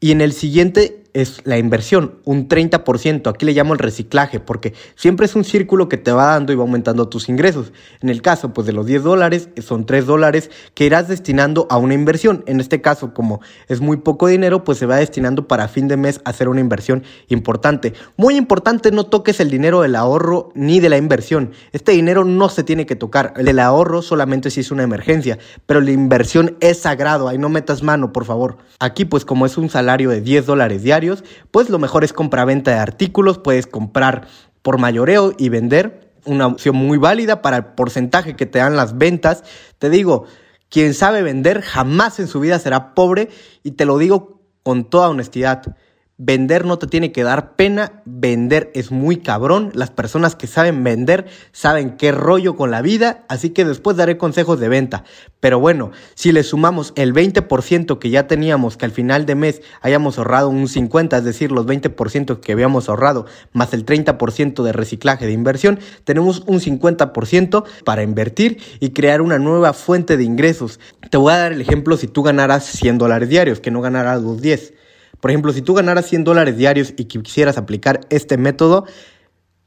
Y 0.00 0.12
en 0.12 0.20
el 0.20 0.32
siguiente 0.32 1.04
es 1.16 1.40
la 1.44 1.56
inversión, 1.56 2.16
un 2.24 2.46
30%. 2.46 3.30
Aquí 3.30 3.46
le 3.46 3.52
llamo 3.54 3.72
el 3.72 3.78
reciclaje, 3.78 4.38
porque 4.38 4.74
siempre 4.96 5.24
es 5.24 5.34
un 5.34 5.44
círculo 5.44 5.88
que 5.88 5.96
te 5.96 6.12
va 6.12 6.26
dando 6.26 6.52
y 6.52 6.56
va 6.56 6.62
aumentando 6.62 7.08
tus 7.08 7.30
ingresos. 7.30 7.72
En 8.02 8.10
el 8.10 8.20
caso 8.20 8.52
pues, 8.52 8.66
de 8.66 8.74
los 8.74 8.84
10 8.84 9.02
dólares, 9.02 9.48
son 9.60 9.86
3 9.86 10.04
dólares 10.04 10.50
que 10.74 10.84
irás 10.84 11.08
destinando 11.08 11.66
a 11.70 11.78
una 11.78 11.94
inversión. 11.94 12.44
En 12.46 12.60
este 12.60 12.82
caso, 12.82 13.14
como 13.14 13.40
es 13.66 13.80
muy 13.80 13.96
poco 13.96 14.26
dinero, 14.26 14.62
pues 14.62 14.76
se 14.76 14.84
va 14.84 14.96
destinando 14.96 15.48
para 15.48 15.68
fin 15.68 15.88
de 15.88 15.96
mes 15.96 16.20
a 16.24 16.30
hacer 16.30 16.50
una 16.50 16.60
inversión 16.60 17.02
importante. 17.28 17.94
Muy 18.18 18.36
importante, 18.36 18.90
no 18.90 19.04
toques 19.04 19.40
el 19.40 19.50
dinero 19.50 19.80
del 19.80 19.96
ahorro 19.96 20.50
ni 20.54 20.80
de 20.80 20.90
la 20.90 20.98
inversión. 20.98 21.52
Este 21.72 21.92
dinero 21.92 22.26
no 22.26 22.50
se 22.50 22.62
tiene 22.62 22.84
que 22.84 22.94
tocar. 22.94 23.32
El 23.38 23.46
del 23.46 23.60
ahorro 23.60 24.02
solamente 24.02 24.50
si 24.50 24.60
es 24.60 24.70
una 24.70 24.82
emergencia, 24.82 25.38
pero 25.64 25.80
la 25.80 25.92
inversión 25.92 26.58
es 26.60 26.80
sagrado. 26.80 27.26
Ahí 27.28 27.38
no 27.38 27.48
metas 27.48 27.82
mano, 27.82 28.12
por 28.12 28.26
favor. 28.26 28.58
Aquí, 28.80 29.06
pues 29.06 29.24
como 29.24 29.46
es 29.46 29.56
un 29.56 29.70
salario 29.70 30.10
de 30.10 30.20
10 30.20 30.44
dólares 30.44 30.82
diarios, 30.82 31.05
pues 31.50 31.70
lo 31.70 31.78
mejor 31.78 32.04
es 32.04 32.12
compra-venta 32.12 32.72
de 32.72 32.78
artículos, 32.78 33.38
puedes 33.38 33.66
comprar 33.66 34.26
por 34.62 34.78
mayoreo 34.78 35.32
y 35.38 35.48
vender 35.48 36.12
una 36.24 36.46
opción 36.46 36.76
muy 36.76 36.98
válida 36.98 37.40
para 37.40 37.58
el 37.58 37.64
porcentaje 37.64 38.36
que 38.36 38.46
te 38.46 38.58
dan 38.58 38.76
las 38.76 38.98
ventas. 38.98 39.44
Te 39.78 39.90
digo, 39.90 40.26
quien 40.68 40.94
sabe 40.94 41.22
vender 41.22 41.62
jamás 41.62 42.18
en 42.18 42.26
su 42.26 42.40
vida 42.40 42.58
será 42.58 42.94
pobre 42.94 43.28
y 43.62 43.72
te 43.72 43.84
lo 43.84 43.98
digo 43.98 44.40
con 44.62 44.84
toda 44.90 45.08
honestidad. 45.08 45.76
Vender 46.18 46.64
no 46.64 46.78
te 46.78 46.86
tiene 46.86 47.12
que 47.12 47.24
dar 47.24 47.56
pena, 47.56 48.00
vender 48.06 48.70
es 48.74 48.90
muy 48.90 49.18
cabrón, 49.18 49.70
las 49.74 49.90
personas 49.90 50.34
que 50.34 50.46
saben 50.46 50.82
vender 50.82 51.26
saben 51.52 51.98
qué 51.98 52.10
rollo 52.10 52.56
con 52.56 52.70
la 52.70 52.80
vida, 52.80 53.26
así 53.28 53.50
que 53.50 53.66
después 53.66 53.98
daré 53.98 54.16
consejos 54.16 54.58
de 54.58 54.70
venta. 54.70 55.04
Pero 55.40 55.60
bueno, 55.60 55.90
si 56.14 56.32
le 56.32 56.42
sumamos 56.42 56.94
el 56.96 57.12
20% 57.12 57.98
que 57.98 58.08
ya 58.08 58.26
teníamos, 58.26 58.78
que 58.78 58.86
al 58.86 58.92
final 58.92 59.26
de 59.26 59.34
mes 59.34 59.60
hayamos 59.82 60.16
ahorrado 60.16 60.48
un 60.48 60.68
50%, 60.68 61.18
es 61.18 61.24
decir, 61.24 61.52
los 61.52 61.66
20% 61.66 62.40
que 62.40 62.52
habíamos 62.52 62.88
ahorrado, 62.88 63.26
más 63.52 63.74
el 63.74 63.84
30% 63.84 64.62
de 64.62 64.72
reciclaje 64.72 65.26
de 65.26 65.32
inversión, 65.32 65.80
tenemos 66.04 66.44
un 66.46 66.60
50% 66.60 67.64
para 67.84 68.02
invertir 68.02 68.56
y 68.80 68.92
crear 68.92 69.20
una 69.20 69.38
nueva 69.38 69.74
fuente 69.74 70.16
de 70.16 70.24
ingresos. 70.24 70.80
Te 71.10 71.18
voy 71.18 71.34
a 71.34 71.36
dar 71.36 71.52
el 71.52 71.60
ejemplo 71.60 71.98
si 71.98 72.06
tú 72.06 72.22
ganaras 72.22 72.64
100 72.64 72.96
dólares 72.96 73.28
diarios, 73.28 73.60
que 73.60 73.70
no 73.70 73.82
ganaras 73.82 74.22
los 74.22 74.40
10. 74.40 74.85
Por 75.20 75.30
ejemplo, 75.30 75.52
si 75.52 75.62
tú 75.62 75.74
ganaras 75.74 76.06
100 76.06 76.24
dólares 76.24 76.56
diarios 76.56 76.94
y 76.96 77.04
quisieras 77.06 77.58
aplicar 77.58 78.00
este 78.10 78.36
método, 78.36 78.84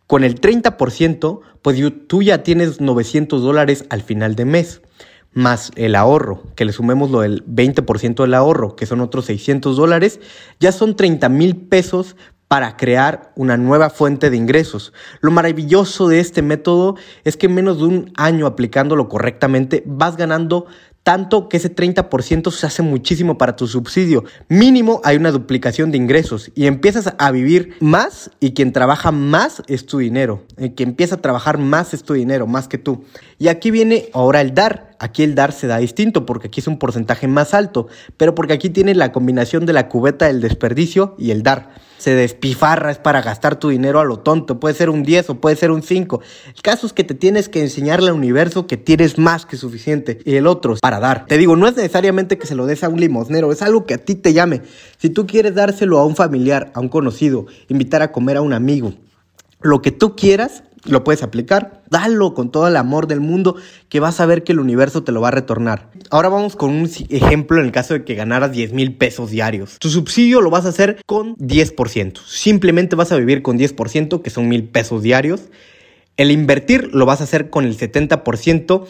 con 0.10 0.24
el 0.24 0.42
30%, 0.42 1.42
pues 1.62 1.80
tú 2.08 2.24
ya 2.24 2.42
tienes 2.42 2.82
900 2.82 3.44
dólares 3.44 3.86
al 3.90 4.02
final 4.02 4.36
de 4.36 4.46
mes, 4.46 4.82
más 5.34 5.72
el 5.76 5.96
ahorro, 5.96 6.42
que 6.56 6.66
le 6.66 6.72
sumemos 6.72 7.12
lo 7.12 7.22
del 7.22 7.46
20% 7.46 8.24
del 8.24 8.34
ahorro, 8.34 8.76
que 8.76 8.88
son 8.88 9.02
otros 9.02 9.26
600 9.26 9.78
dólares, 9.78 10.20
ya 10.60 10.72
son 10.72 10.96
30 10.96 11.30
mil 11.30 11.56
pesos 11.56 12.16
para 12.48 12.76
crear 12.78 13.32
una 13.36 13.58
nueva 13.58 13.92
fuente 13.92 14.32
de 14.32 14.38
ingresos. 14.38 14.92
Lo 15.22 15.30
maravilloso 15.30 16.08
de 16.08 16.20
este 16.20 16.42
método 16.42 16.96
es 17.24 17.38
que 17.38 17.46
en 17.46 17.54
menos 17.54 17.78
de 17.78 17.84
un 17.84 18.12
año 18.18 18.48
aplicándolo 18.48 19.08
correctamente 19.08 19.84
vas 19.86 20.18
ganando 20.18 20.66
tanto 21.04 21.50
que 21.50 21.58
ese 21.58 21.74
30% 21.74 22.52
se 22.52 22.68
hace 22.68 22.82
muchísimo 22.82 23.38
para 23.38 23.56
tu 23.56 23.68
subsidio. 23.68 24.26
Mínimo 24.48 25.02
hay 25.04 25.18
una 25.18 25.32
duplicación 25.32 25.92
de 25.92 25.98
ingresos 25.98 26.52
y 26.56 26.68
empiezas 26.68 27.14
a 27.18 27.32
vivir 27.32 27.76
más 27.80 28.32
y 28.40 28.54
quien 28.54 28.74
trabaja 28.74 29.12
más 29.12 29.64
es 29.68 29.86
tu 29.86 30.00
dinero. 30.00 30.44
El 30.58 30.76
que 30.76 30.84
empieza 30.84 31.16
a 31.16 31.22
trabajar 31.22 31.58
más 31.58 31.94
es 31.94 32.04
tu 32.04 32.14
dinero, 32.14 32.48
más 32.48 32.68
que 32.68 32.78
tú. 32.78 33.06
Y 33.40 33.48
aquí 33.48 33.72
viene 33.72 34.10
ahora 34.14 34.42
el 34.42 34.54
dar. 34.54 34.90
Aquí 35.00 35.24
el 35.24 35.34
dar 35.34 35.54
se 35.54 35.66
da 35.66 35.78
distinto 35.78 36.26
porque 36.26 36.48
aquí 36.48 36.60
es 36.60 36.68
un 36.68 36.78
porcentaje 36.78 37.30
más 37.30 37.54
alto, 37.54 37.88
pero 38.18 38.36
porque 38.36 38.52
aquí 38.52 38.70
tiene 38.70 38.94
la 38.94 39.14
combinación 39.14 39.66
de 39.66 39.72
la 39.72 39.88
cubeta 39.88 40.26
del 40.26 40.42
desperdicio 40.42 41.16
y 41.18 41.32
el 41.32 41.42
dar. 41.42 41.70
Se 42.00 42.16
despifarra, 42.16 42.92
es 42.92 42.98
para 42.98 43.22
gastar 43.22 43.58
tu 43.58 43.70
dinero 43.70 44.02
a 44.02 44.04
lo 44.04 44.20
tonto, 44.20 44.60
puede 44.60 44.76
ser 44.76 44.90
un 44.90 45.04
10 45.04 45.30
o 45.30 45.36
puede 45.36 45.56
ser 45.56 45.72
un 45.72 45.84
5. 45.84 46.22
El 46.54 46.62
caso 46.62 46.86
es 46.86 46.92
que 46.92 47.06
te 47.06 47.14
tienes 47.14 47.48
que 47.48 47.62
enseñarle 47.62 48.10
al 48.10 48.16
universo 48.16 48.68
que 48.68 48.76
tienes 48.76 49.18
más 49.18 49.46
que 49.46 49.56
suficiente 49.56 50.20
y 50.26 50.36
el 50.36 50.46
otro 50.46 50.76
para 50.82 51.00
dar. 51.00 51.26
Te 51.26 51.38
digo, 51.38 51.56
no 51.56 51.66
es 51.66 51.78
necesariamente 51.78 52.38
que 52.38 52.46
se 52.46 52.56
lo 52.56 52.66
des 52.66 52.84
a 52.84 52.90
un 52.90 53.00
limosnero, 53.00 53.54
es 53.54 53.62
algo 53.62 53.86
que 53.86 53.94
a 53.94 54.00
ti 54.00 54.16
te 54.16 54.34
llame. 54.34 54.64
Si 54.98 55.10
tú 55.10 55.26
quieres 55.26 55.56
dárselo 55.56 56.00
a 56.00 56.06
un 56.06 56.18
familiar, 56.18 56.72
a 56.74 56.82
un 56.82 56.90
conocido, 56.90 57.46
invitar 57.70 58.02
a 58.02 58.12
comer 58.12 58.36
a 58.36 58.42
un 58.42 58.52
amigo, 58.52 58.96
lo 59.62 59.82
que 59.82 59.92
tú 59.92 60.16
quieras, 60.16 60.64
lo 60.86 61.04
puedes 61.04 61.24
aplicar. 61.24 61.82
Dalo 61.90 62.34
con 62.34 62.52
todo 62.52 62.68
el 62.68 62.76
amor 62.76 63.08
del 63.08 63.20
mundo 63.20 63.56
que 63.90 64.00
vas 64.00 64.20
a 64.20 64.26
ver 64.26 64.44
que 64.44 64.52
el 64.52 64.60
universo 64.60 65.04
te 65.04 65.12
lo 65.12 65.22
va 65.22 65.30
a 65.30 65.32
retornar. 65.32 65.90
Ahora 66.10 66.30
vamos 66.30 66.56
con 66.56 66.72
un 66.72 66.90
ejemplo 67.10 67.60
en 67.60 67.66
el 67.66 67.72
caso 67.72 67.94
de 67.94 68.04
que 68.04 68.16
ganaras 68.16 68.52
10 68.52 68.74
mil 68.74 68.96
pesos 68.96 69.32
diarios. 69.32 69.78
Tu 69.80 69.90
subsidio 69.90 70.42
lo 70.42 70.50
vas 70.50 70.66
a 70.66 70.70
hacer 70.70 71.02
con 71.06 71.36
10%. 71.38 72.20
Simplemente 72.26 72.96
vas 72.96 73.12
a 73.12 73.18
vivir 73.18 73.42
con 73.42 73.58
10%, 73.58 74.22
que 74.22 74.30
son 74.30 74.48
mil 74.48 74.66
pesos 74.66 75.02
diarios. 75.02 75.50
El 76.18 76.32
invertir 76.32 76.90
lo 76.94 77.06
vas 77.06 77.22
a 77.22 77.24
hacer 77.24 77.50
con 77.50 77.66
el 77.66 77.78
70% 77.78 78.86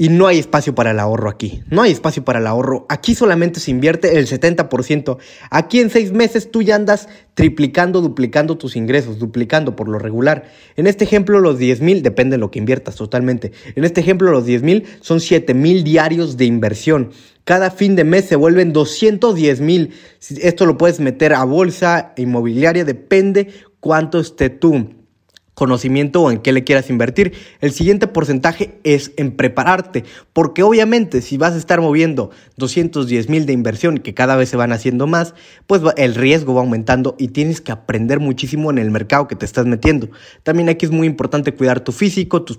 y 0.00 0.08
no 0.08 0.26
hay 0.28 0.38
espacio 0.38 0.74
para 0.74 0.92
el 0.92 0.98
ahorro 0.98 1.28
aquí. 1.28 1.62
No 1.68 1.82
hay 1.82 1.92
espacio 1.92 2.24
para 2.24 2.38
el 2.38 2.46
ahorro. 2.46 2.86
Aquí 2.88 3.14
solamente 3.14 3.60
se 3.60 3.70
invierte 3.70 4.18
el 4.18 4.26
70%. 4.26 5.18
Aquí 5.50 5.78
en 5.78 5.90
seis 5.90 6.10
meses 6.12 6.50
tú 6.50 6.62
ya 6.62 6.76
andas 6.76 7.06
triplicando, 7.34 8.00
duplicando 8.00 8.56
tus 8.56 8.76
ingresos, 8.76 9.18
duplicando 9.18 9.76
por 9.76 9.88
lo 9.88 9.98
regular. 9.98 10.44
En 10.76 10.86
este 10.86 11.04
ejemplo 11.04 11.38
los 11.38 11.58
10 11.58 11.82
mil, 11.82 12.02
depende 12.02 12.36
de 12.36 12.38
lo 12.38 12.50
que 12.50 12.58
inviertas 12.58 12.96
totalmente. 12.96 13.52
En 13.74 13.84
este 13.84 14.00
ejemplo 14.00 14.30
los 14.30 14.46
10 14.46 14.62
mil 14.62 14.86
son 15.02 15.20
7 15.20 15.52
mil 15.52 15.84
diarios 15.84 16.38
de 16.38 16.46
inversión. 16.46 17.10
Cada 17.44 17.70
fin 17.70 17.94
de 17.94 18.04
mes 18.04 18.24
se 18.24 18.36
vuelven 18.36 18.72
210 18.72 19.60
mil. 19.60 19.92
Esto 20.40 20.64
lo 20.64 20.78
puedes 20.78 20.98
meter 20.98 21.34
a 21.34 21.44
bolsa, 21.44 22.14
inmobiliaria, 22.16 22.86
depende 22.86 23.52
cuánto 23.80 24.18
esté 24.18 24.48
tú 24.48 24.99
conocimiento 25.60 26.22
o 26.22 26.30
en 26.30 26.38
qué 26.38 26.54
le 26.54 26.64
quieras 26.64 26.88
invertir. 26.88 27.34
El 27.60 27.72
siguiente 27.72 28.06
porcentaje 28.06 28.78
es 28.82 29.12
en 29.18 29.32
prepararte, 29.32 30.04
porque 30.32 30.62
obviamente 30.62 31.20
si 31.20 31.36
vas 31.36 31.52
a 31.52 31.58
estar 31.58 31.82
moviendo 31.82 32.30
210 32.56 33.28
mil 33.28 33.44
de 33.44 33.52
inversión, 33.52 33.98
que 33.98 34.14
cada 34.14 34.36
vez 34.36 34.48
se 34.48 34.56
van 34.56 34.72
haciendo 34.72 35.06
más, 35.06 35.34
pues 35.66 35.82
el 35.98 36.14
riesgo 36.14 36.54
va 36.54 36.62
aumentando 36.62 37.14
y 37.18 37.28
tienes 37.28 37.60
que 37.60 37.72
aprender 37.72 38.20
muchísimo 38.20 38.70
en 38.70 38.78
el 38.78 38.90
mercado 38.90 39.28
que 39.28 39.36
te 39.36 39.44
estás 39.44 39.66
metiendo. 39.66 40.08
También 40.44 40.70
aquí 40.70 40.86
es 40.86 40.92
muy 40.92 41.06
importante 41.06 41.52
cuidar 41.52 41.80
tu 41.80 41.92
físico, 41.92 42.40
tu 42.40 42.58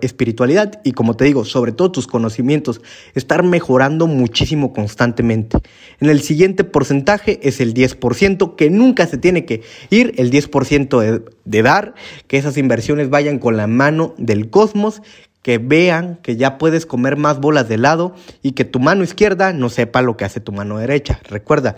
espiritualidad 0.00 0.80
y 0.84 0.92
como 0.92 1.18
te 1.18 1.26
digo, 1.26 1.44
sobre 1.44 1.72
todo 1.72 1.92
tus 1.92 2.06
conocimientos, 2.06 2.80
estar 3.14 3.42
mejorando 3.42 4.06
muchísimo 4.06 4.72
constantemente. 4.72 5.58
En 6.00 6.08
el 6.08 6.22
siguiente 6.22 6.64
porcentaje 6.64 7.40
es 7.42 7.60
el 7.60 7.74
10%, 7.74 8.56
que 8.56 8.70
nunca 8.70 9.06
se 9.06 9.18
tiene 9.18 9.44
que 9.44 9.60
ir, 9.90 10.14
el 10.16 10.30
10% 10.30 11.22
de, 11.44 11.62
dar, 11.62 11.94
que 12.26 12.37
esas 12.38 12.56
inversiones 12.56 13.10
vayan 13.10 13.38
con 13.38 13.56
la 13.56 13.66
mano 13.66 14.14
del 14.16 14.50
cosmos, 14.50 15.02
que 15.42 15.58
vean 15.58 16.18
que 16.22 16.36
ya 16.36 16.58
puedes 16.58 16.86
comer 16.86 17.16
más 17.16 17.40
bolas 17.40 17.68
de 17.68 17.76
helado 17.76 18.14
y 18.42 18.52
que 18.52 18.64
tu 18.64 18.80
mano 18.80 19.04
izquierda 19.04 19.52
no 19.52 19.68
sepa 19.68 20.02
lo 20.02 20.16
que 20.16 20.24
hace 20.24 20.40
tu 20.40 20.52
mano 20.52 20.78
derecha. 20.78 21.20
Recuerda, 21.28 21.76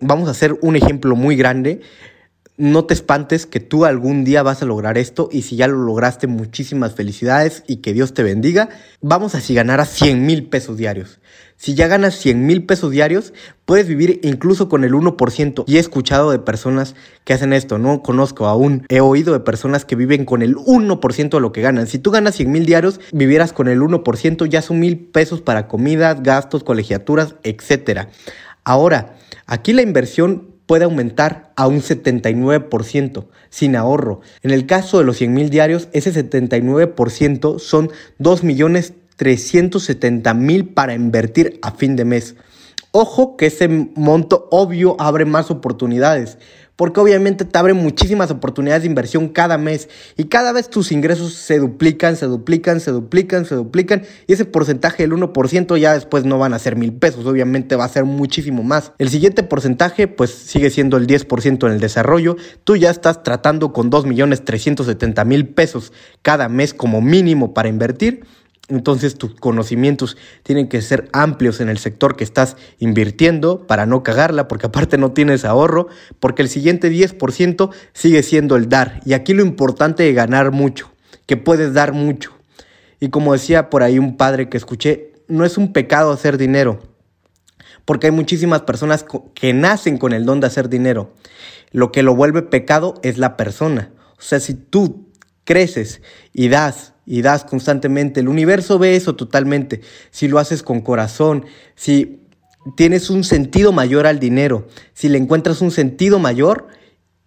vamos 0.00 0.28
a 0.28 0.32
hacer 0.32 0.56
un 0.60 0.76
ejemplo 0.76 1.16
muy 1.16 1.36
grande. 1.36 1.80
No 2.60 2.86
te 2.86 2.94
espantes 2.94 3.46
que 3.46 3.60
tú 3.60 3.84
algún 3.84 4.24
día 4.24 4.42
vas 4.42 4.62
a 4.62 4.66
lograr 4.66 4.98
esto 4.98 5.28
y 5.30 5.42
si 5.42 5.54
ya 5.54 5.68
lo 5.68 5.76
lograste, 5.76 6.26
muchísimas 6.26 6.92
felicidades 6.92 7.62
y 7.68 7.76
que 7.76 7.92
Dios 7.92 8.14
te 8.14 8.24
bendiga. 8.24 8.68
Vamos 9.00 9.36
a 9.36 9.40
si 9.40 9.54
ganar 9.54 9.80
a 9.80 9.84
100 9.84 10.26
mil 10.26 10.48
pesos 10.48 10.76
diarios. 10.76 11.20
Si 11.56 11.76
ya 11.76 11.86
ganas 11.86 12.16
100 12.16 12.46
mil 12.46 12.66
pesos 12.66 12.90
diarios, 12.90 13.32
puedes 13.64 13.86
vivir 13.86 14.18
incluso 14.24 14.68
con 14.68 14.82
el 14.82 14.92
1%. 14.92 15.62
Y 15.68 15.76
he 15.76 15.78
escuchado 15.78 16.32
de 16.32 16.40
personas 16.40 16.96
que 17.22 17.32
hacen 17.32 17.52
esto, 17.52 17.78
no 17.78 18.02
conozco 18.02 18.46
aún. 18.46 18.84
He 18.88 18.98
oído 18.98 19.34
de 19.34 19.40
personas 19.40 19.84
que 19.84 19.94
viven 19.94 20.24
con 20.24 20.42
el 20.42 20.56
1% 20.56 21.30
de 21.30 21.40
lo 21.40 21.52
que 21.52 21.62
ganan. 21.62 21.86
Si 21.86 22.00
tú 22.00 22.10
ganas 22.10 22.34
100 22.34 22.50
mil 22.50 22.66
diarios, 22.66 22.98
vivieras 23.12 23.52
con 23.52 23.68
el 23.68 23.80
1%, 23.80 24.46
ya 24.46 24.62
son 24.62 24.80
mil 24.80 24.98
pesos 24.98 25.42
para 25.42 25.68
comidas, 25.68 26.24
gastos, 26.24 26.64
colegiaturas, 26.64 27.36
etc. 27.44 28.08
Ahora, 28.64 29.14
aquí 29.46 29.72
la 29.72 29.82
inversión 29.82 30.47
puede 30.68 30.84
aumentar 30.84 31.50
a 31.56 31.66
un 31.66 31.80
79% 31.80 33.26
sin 33.48 33.74
ahorro. 33.74 34.20
En 34.42 34.52
el 34.52 34.66
caso 34.66 34.98
de 34.98 35.04
los 35.04 35.16
100 35.16 35.32
mil 35.32 35.50
diarios, 35.50 35.88
ese 35.92 36.12
79% 36.12 37.58
son 37.58 37.90
2 38.18 38.44
millones 38.44 38.92
370 39.16 40.32
mil 40.34 40.68
para 40.68 40.94
invertir 40.94 41.58
a 41.62 41.72
fin 41.72 41.96
de 41.96 42.04
mes. 42.04 42.36
Ojo 42.92 43.36
que 43.36 43.46
ese 43.46 43.66
monto 43.68 44.46
obvio 44.50 44.94
abre 45.00 45.24
más 45.24 45.50
oportunidades, 45.50 46.38
porque 46.78 47.00
obviamente 47.00 47.44
te 47.44 47.58
abre 47.58 47.74
muchísimas 47.74 48.30
oportunidades 48.30 48.84
de 48.84 48.88
inversión 48.88 49.30
cada 49.30 49.58
mes. 49.58 49.88
Y 50.16 50.26
cada 50.26 50.52
vez 50.52 50.70
tus 50.70 50.92
ingresos 50.92 51.34
se 51.34 51.58
duplican, 51.58 52.14
se 52.14 52.26
duplican, 52.26 52.78
se 52.78 52.92
duplican, 52.92 53.44
se 53.46 53.56
duplican. 53.56 54.04
Y 54.28 54.34
ese 54.34 54.44
porcentaje 54.44 55.02
del 55.02 55.10
1% 55.10 55.76
ya 55.76 55.94
después 55.94 56.24
no 56.24 56.38
van 56.38 56.54
a 56.54 56.58
ser 56.60 56.76
mil 56.76 56.92
pesos, 56.92 57.26
obviamente 57.26 57.74
va 57.74 57.84
a 57.84 57.88
ser 57.88 58.04
muchísimo 58.04 58.62
más. 58.62 58.92
El 58.98 59.08
siguiente 59.08 59.42
porcentaje 59.42 60.06
pues 60.06 60.30
sigue 60.30 60.70
siendo 60.70 60.98
el 60.98 61.08
10% 61.08 61.66
en 61.66 61.72
el 61.72 61.80
desarrollo, 61.80 62.36
tú 62.62 62.76
ya 62.76 62.90
estás 62.90 63.24
tratando 63.24 63.72
con 63.72 63.90
2.370.000 63.90 65.54
pesos 65.54 65.92
cada 66.22 66.48
mes 66.48 66.74
como 66.74 67.00
mínimo 67.00 67.54
para 67.54 67.68
invertir 67.68 68.22
entonces 68.68 69.16
tus 69.16 69.34
conocimientos 69.34 70.16
tienen 70.42 70.68
que 70.68 70.82
ser 70.82 71.08
amplios 71.12 71.60
en 71.60 71.70
el 71.70 71.78
sector 71.78 72.16
que 72.16 72.24
estás 72.24 72.56
invirtiendo 72.78 73.66
para 73.66 73.86
no 73.86 74.02
cagarla, 74.02 74.46
porque 74.46 74.66
aparte 74.66 74.98
no 74.98 75.12
tienes 75.12 75.44
ahorro, 75.46 75.88
porque 76.20 76.42
el 76.42 76.50
siguiente 76.50 76.90
10% 76.90 77.70
sigue 77.94 78.22
siendo 78.22 78.56
el 78.56 78.68
dar. 78.68 79.00
Y 79.06 79.14
aquí 79.14 79.32
lo 79.32 79.42
importante 79.42 80.08
es 80.08 80.14
ganar 80.14 80.52
mucho, 80.52 80.92
que 81.26 81.38
puedes 81.38 81.72
dar 81.72 81.92
mucho. 81.92 82.32
Y 83.00 83.08
como 83.08 83.32
decía 83.32 83.70
por 83.70 83.82
ahí 83.82 83.98
un 83.98 84.16
padre 84.16 84.50
que 84.50 84.58
escuché, 84.58 85.12
no 85.28 85.44
es 85.44 85.56
un 85.56 85.72
pecado 85.72 86.12
hacer 86.12 86.36
dinero, 86.36 86.80
porque 87.86 88.08
hay 88.08 88.12
muchísimas 88.12 88.62
personas 88.62 89.04
que 89.34 89.54
nacen 89.54 89.96
con 89.96 90.12
el 90.12 90.26
don 90.26 90.40
de 90.40 90.46
hacer 90.46 90.68
dinero. 90.68 91.14
Lo 91.70 91.90
que 91.90 92.02
lo 92.02 92.14
vuelve 92.14 92.42
pecado 92.42 92.94
es 93.02 93.16
la 93.16 93.36
persona. 93.36 93.92
O 94.18 94.22
sea, 94.22 94.40
si 94.40 94.52
tú 94.54 95.08
creces 95.44 96.02
y 96.34 96.48
das 96.48 96.92
y 97.10 97.22
das 97.22 97.44
constantemente, 97.44 98.20
el 98.20 98.28
universo 98.28 98.78
ve 98.78 98.94
eso 98.94 99.16
totalmente. 99.16 99.80
Si 100.10 100.28
lo 100.28 100.38
haces 100.38 100.62
con 100.62 100.82
corazón, 100.82 101.46
si 101.74 102.20
tienes 102.76 103.08
un 103.08 103.24
sentido 103.24 103.72
mayor 103.72 104.06
al 104.06 104.20
dinero, 104.20 104.68
si 104.92 105.08
le 105.08 105.16
encuentras 105.16 105.62
un 105.62 105.70
sentido 105.70 106.18
mayor 106.18 106.68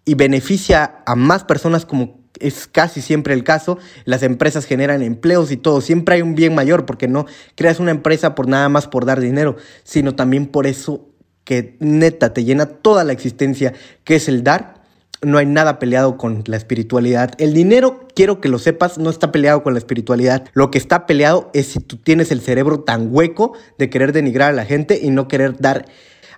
y 0.04 0.14
beneficia 0.14 1.02
a 1.04 1.16
más 1.16 1.42
personas 1.42 1.84
como 1.84 2.22
es 2.38 2.68
casi 2.68 3.02
siempre 3.02 3.34
el 3.34 3.42
caso. 3.42 3.78
Las 4.04 4.22
empresas 4.22 4.66
generan 4.66 5.02
empleos 5.02 5.50
y 5.50 5.56
todo. 5.56 5.80
Siempre 5.80 6.14
hay 6.14 6.22
un 6.22 6.36
bien 6.36 6.54
mayor 6.54 6.86
porque 6.86 7.08
no 7.08 7.26
creas 7.56 7.80
una 7.80 7.90
empresa 7.90 8.36
por 8.36 8.46
nada 8.46 8.68
más 8.68 8.86
por 8.86 9.04
dar 9.04 9.20
dinero, 9.20 9.56
sino 9.82 10.14
también 10.14 10.46
por 10.46 10.66
eso 10.68 11.08
que 11.44 11.76
neta 11.80 12.32
te 12.32 12.44
llena 12.44 12.66
toda 12.66 13.02
la 13.02 13.12
existencia, 13.12 13.74
que 14.04 14.14
es 14.14 14.28
el 14.28 14.44
dar. 14.44 14.81
No 15.22 15.38
hay 15.38 15.46
nada 15.46 15.78
peleado 15.78 16.18
con 16.18 16.42
la 16.46 16.56
espiritualidad. 16.56 17.32
El 17.38 17.54
dinero, 17.54 18.08
quiero 18.14 18.40
que 18.40 18.48
lo 18.48 18.58
sepas, 18.58 18.98
no 18.98 19.08
está 19.08 19.30
peleado 19.30 19.62
con 19.62 19.72
la 19.72 19.78
espiritualidad. 19.78 20.46
Lo 20.52 20.70
que 20.70 20.78
está 20.78 21.06
peleado 21.06 21.50
es 21.54 21.68
si 21.68 21.78
tú 21.78 21.96
tienes 21.96 22.32
el 22.32 22.40
cerebro 22.40 22.80
tan 22.80 23.08
hueco 23.10 23.52
de 23.78 23.88
querer 23.88 24.12
denigrar 24.12 24.50
a 24.50 24.52
la 24.52 24.64
gente 24.64 24.98
y 25.00 25.10
no 25.10 25.28
querer 25.28 25.56
dar 25.58 25.86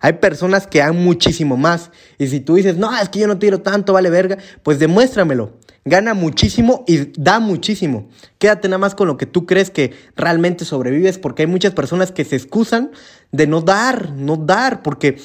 hay 0.04 0.12
personas 0.12 0.66
que 0.66 0.80
dan 0.80 1.02
muchísimo 1.02 1.56
más. 1.56 1.90
Y 2.18 2.26
si 2.26 2.40
tú 2.40 2.56
dices, 2.56 2.76
no, 2.76 2.94
es 2.94 3.08
que 3.08 3.20
yo 3.20 3.26
no 3.26 3.38
tiro 3.38 3.62
tanto, 3.62 3.94
vale 3.94 4.10
verga, 4.10 4.36
pues 4.62 4.78
demuéstramelo. 4.78 5.54
Gana 5.86 6.12
muchísimo 6.12 6.84
y 6.86 7.10
da 7.18 7.40
muchísimo. 7.40 8.10
Quédate 8.36 8.68
nada 8.68 8.76
más 8.76 8.94
con 8.94 9.08
lo 9.08 9.16
que 9.16 9.24
tú 9.24 9.46
crees 9.46 9.70
que 9.70 9.94
realmente 10.14 10.66
sobrevives, 10.66 11.16
porque 11.16 11.44
hay 11.44 11.46
muchas 11.46 11.72
personas 11.72 12.12
que 12.12 12.26
se 12.26 12.36
excusan 12.36 12.90
de 13.32 13.46
no 13.46 13.62
dar, 13.62 14.10
no 14.10 14.36
dar, 14.36 14.82
porque 14.82 15.16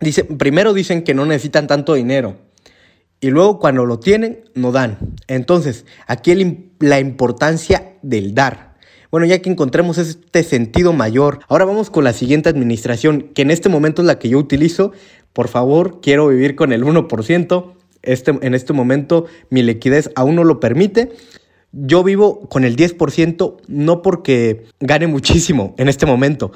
dice, 0.00 0.24
primero 0.24 0.72
dicen 0.74 1.04
que 1.04 1.14
no 1.14 1.24
necesitan 1.24 1.68
tanto 1.68 1.94
dinero. 1.94 2.49
Y 3.20 3.30
luego 3.30 3.58
cuando 3.58 3.84
lo 3.84 3.98
tienen, 3.98 4.44
no 4.54 4.72
dan. 4.72 4.98
Entonces, 5.26 5.84
aquí 6.06 6.32
la 6.78 7.00
importancia 7.00 7.94
del 8.02 8.34
dar. 8.34 8.70
Bueno, 9.10 9.26
ya 9.26 9.42
que 9.42 9.50
encontremos 9.50 9.98
este 9.98 10.42
sentido 10.42 10.92
mayor, 10.92 11.40
ahora 11.48 11.64
vamos 11.64 11.90
con 11.90 12.04
la 12.04 12.12
siguiente 12.12 12.48
administración, 12.48 13.30
que 13.34 13.42
en 13.42 13.50
este 13.50 13.68
momento 13.68 14.02
es 14.02 14.06
la 14.06 14.18
que 14.18 14.28
yo 14.28 14.38
utilizo. 14.38 14.92
Por 15.32 15.48
favor, 15.48 16.00
quiero 16.00 16.28
vivir 16.28 16.54
con 16.54 16.72
el 16.72 16.84
1%. 16.84 17.74
Este, 18.02 18.30
en 18.40 18.54
este 18.54 18.72
momento 18.72 19.26
mi 19.50 19.62
liquidez 19.62 20.10
aún 20.14 20.36
no 20.36 20.44
lo 20.44 20.60
permite. 20.60 21.10
Yo 21.72 22.02
vivo 22.02 22.48
con 22.48 22.64
el 22.64 22.76
10% 22.76 23.56
no 23.68 24.02
porque 24.02 24.64
gane 24.80 25.06
muchísimo 25.06 25.74
en 25.78 25.88
este 25.88 26.04
momento, 26.04 26.50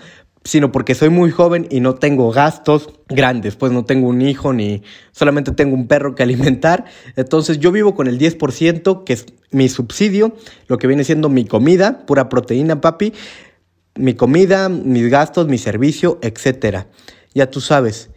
sino 0.44 0.70
porque 0.70 0.94
soy 0.94 1.08
muy 1.08 1.30
joven 1.30 1.66
y 1.70 1.80
no 1.80 1.94
tengo 1.94 2.30
gastos 2.30 2.90
grandes, 3.08 3.56
pues 3.56 3.72
no 3.72 3.84
tengo 3.84 4.08
un 4.08 4.20
hijo 4.20 4.52
ni 4.52 4.82
solamente 5.10 5.52
tengo 5.52 5.74
un 5.74 5.88
perro 5.88 6.14
que 6.14 6.22
alimentar. 6.22 6.84
Entonces 7.16 7.58
yo 7.58 7.72
vivo 7.72 7.94
con 7.94 8.06
el 8.06 8.18
10%, 8.18 9.04
que 9.04 9.14
es 9.14 9.26
mi 9.50 9.68
subsidio, 9.68 10.36
lo 10.68 10.78
que 10.78 10.86
viene 10.86 11.04
siendo 11.04 11.30
mi 11.30 11.46
comida, 11.46 12.04
pura 12.06 12.28
proteína, 12.28 12.80
papi, 12.80 13.14
mi 13.96 14.14
comida, 14.14 14.68
mis 14.68 15.08
gastos, 15.08 15.48
mi 15.48 15.56
servicio, 15.56 16.18
etcétera. 16.20 16.88
Ya 17.34 17.50
tú 17.50 17.60
sabes, 17.60 18.10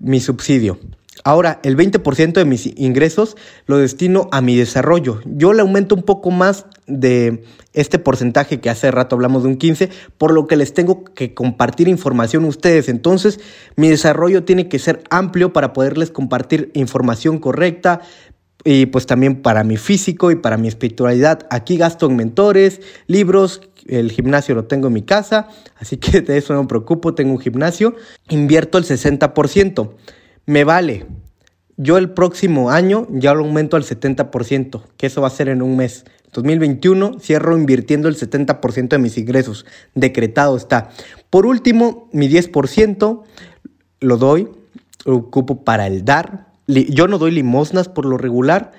mi 0.00 0.20
subsidio. 0.20 0.78
Ahora, 1.22 1.60
el 1.62 1.76
20% 1.76 2.32
de 2.32 2.44
mis 2.44 2.66
ingresos 2.76 3.36
lo 3.66 3.78
destino 3.78 4.28
a 4.32 4.40
mi 4.40 4.56
desarrollo. 4.56 5.20
Yo 5.24 5.52
le 5.52 5.62
aumento 5.62 5.94
un 5.94 6.02
poco 6.02 6.30
más 6.30 6.66
de 6.86 7.44
este 7.72 7.98
porcentaje 7.98 8.60
que 8.60 8.68
hace 8.68 8.90
rato 8.90 9.14
hablamos 9.16 9.42
de 9.42 9.50
un 9.50 9.56
15, 9.56 9.90
por 10.18 10.32
lo 10.32 10.46
que 10.46 10.56
les 10.56 10.74
tengo 10.74 11.04
que 11.04 11.32
compartir 11.32 11.88
información 11.88 12.44
a 12.44 12.48
ustedes. 12.48 12.88
Entonces, 12.88 13.40
mi 13.76 13.88
desarrollo 13.88 14.44
tiene 14.44 14.68
que 14.68 14.78
ser 14.78 15.02
amplio 15.08 15.52
para 15.52 15.72
poderles 15.72 16.10
compartir 16.10 16.70
información 16.74 17.38
correcta, 17.38 18.00
y 18.66 18.86
pues 18.86 19.04
también 19.06 19.42
para 19.42 19.62
mi 19.62 19.76
físico 19.76 20.30
y 20.30 20.36
para 20.36 20.56
mi 20.56 20.68
espiritualidad. 20.68 21.46
Aquí 21.50 21.76
gasto 21.76 22.06
en 22.06 22.16
mentores, 22.16 22.80
libros, 23.06 23.60
el 23.86 24.10
gimnasio 24.10 24.54
lo 24.54 24.64
tengo 24.64 24.86
en 24.86 24.94
mi 24.94 25.02
casa, 25.02 25.48
así 25.76 25.98
que 25.98 26.22
de 26.22 26.38
eso 26.38 26.54
no 26.54 26.62
me 26.62 26.68
preocupo, 26.68 27.14
tengo 27.14 27.32
un 27.32 27.40
gimnasio. 27.40 27.94
Invierto 28.30 28.78
el 28.78 28.84
60% 28.84 29.90
me 30.46 30.64
vale. 30.64 31.06
Yo 31.76 31.98
el 31.98 32.10
próximo 32.10 32.70
año 32.70 33.08
ya 33.10 33.34
lo 33.34 33.44
aumento 33.44 33.76
al 33.76 33.82
70%, 33.82 34.82
que 34.96 35.06
eso 35.06 35.20
va 35.20 35.26
a 35.26 35.30
ser 35.30 35.48
en 35.48 35.62
un 35.62 35.76
mes. 35.76 36.04
2021 36.32 37.18
cierro 37.20 37.56
invirtiendo 37.56 38.08
el 38.08 38.16
70% 38.16 38.88
de 38.88 38.98
mis 38.98 39.18
ingresos. 39.18 39.66
Decretado 39.94 40.56
está. 40.56 40.90
Por 41.30 41.46
último, 41.46 42.08
mi 42.12 42.28
10% 42.28 43.22
lo 44.00 44.16
doy, 44.16 44.48
lo 45.04 45.16
ocupo 45.16 45.64
para 45.64 45.86
el 45.86 46.04
dar. 46.04 46.48
Yo 46.66 47.08
no 47.08 47.18
doy 47.18 47.30
limosnas 47.30 47.88
por 47.88 48.04
lo 48.04 48.18
regular. 48.18 48.72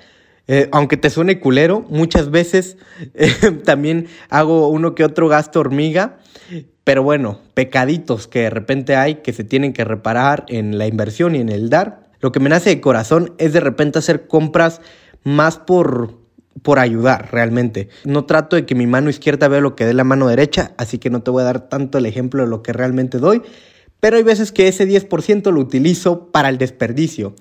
Eh, 0.48 0.68
aunque 0.72 0.96
te 0.96 1.10
suene 1.10 1.40
culero, 1.40 1.84
muchas 1.88 2.30
veces 2.30 2.76
eh, 3.14 3.30
también 3.64 4.06
hago 4.28 4.68
uno 4.68 4.94
que 4.94 5.04
otro 5.04 5.28
gasto 5.28 5.60
hormiga 5.60 6.18
pero 6.86 7.02
bueno, 7.02 7.40
pecaditos 7.54 8.28
que 8.28 8.42
de 8.42 8.50
repente 8.50 8.94
hay 8.94 9.16
que 9.16 9.32
se 9.32 9.42
tienen 9.42 9.72
que 9.72 9.82
reparar 9.82 10.44
en 10.46 10.78
la 10.78 10.86
inversión 10.86 11.34
y 11.34 11.40
en 11.40 11.48
el 11.48 11.68
dar. 11.68 12.06
Lo 12.20 12.30
que 12.30 12.38
me 12.38 12.48
nace 12.48 12.70
de 12.70 12.80
corazón 12.80 13.34
es 13.38 13.52
de 13.52 13.58
repente 13.58 13.98
hacer 13.98 14.28
compras 14.28 14.80
más 15.24 15.58
por, 15.58 16.20
por 16.62 16.78
ayudar 16.78 17.32
realmente. 17.32 17.88
No 18.04 18.24
trato 18.24 18.54
de 18.54 18.66
que 18.66 18.76
mi 18.76 18.86
mano 18.86 19.10
izquierda 19.10 19.48
vea 19.48 19.60
lo 19.60 19.74
que 19.74 19.84
dé 19.84 19.94
la 19.94 20.04
mano 20.04 20.28
derecha, 20.28 20.74
así 20.78 20.98
que 20.98 21.10
no 21.10 21.24
te 21.24 21.32
voy 21.32 21.42
a 21.42 21.46
dar 21.46 21.68
tanto 21.68 21.98
el 21.98 22.06
ejemplo 22.06 22.44
de 22.44 22.48
lo 22.50 22.62
que 22.62 22.72
realmente 22.72 23.18
doy. 23.18 23.42
Pero 24.00 24.16
hay 24.16 24.22
veces 24.22 24.52
que 24.52 24.68
ese 24.68 24.86
10% 24.86 25.50
lo 25.52 25.60
utilizo 25.60 26.30
para 26.30 26.48
el 26.48 26.58
desperdicio. 26.58 27.34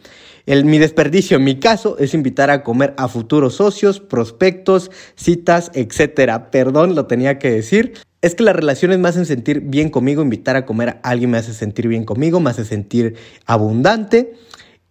Mi 0.47 0.77
desperdicio 0.77 1.37
en 1.37 1.43
mi 1.43 1.59
caso 1.59 1.97
es 1.97 2.13
invitar 2.13 2.51
a 2.51 2.63
comer 2.63 2.93
a 2.97 3.07
futuros 3.07 3.55
socios, 3.55 3.99
prospectos, 3.99 4.91
citas, 5.15 5.71
etc. 5.73 6.43
Perdón, 6.51 6.95
lo 6.95 7.07
tenía 7.07 7.39
que 7.39 7.49
decir. 7.49 7.93
Es 8.21 8.35
que 8.35 8.43
las 8.43 8.55
relaciones 8.55 8.99
me 8.99 9.09
hacen 9.09 9.25
sentir 9.25 9.61
bien 9.61 9.89
conmigo, 9.89 10.21
invitar 10.21 10.55
a 10.55 10.65
comer 10.65 10.89
a 10.89 11.09
alguien 11.09 11.31
me 11.31 11.37
hace 11.37 11.53
sentir 11.53 11.87
bien 11.87 12.05
conmigo, 12.05 12.39
me 12.39 12.49
hace 12.49 12.65
sentir 12.65 13.15
abundante 13.45 14.33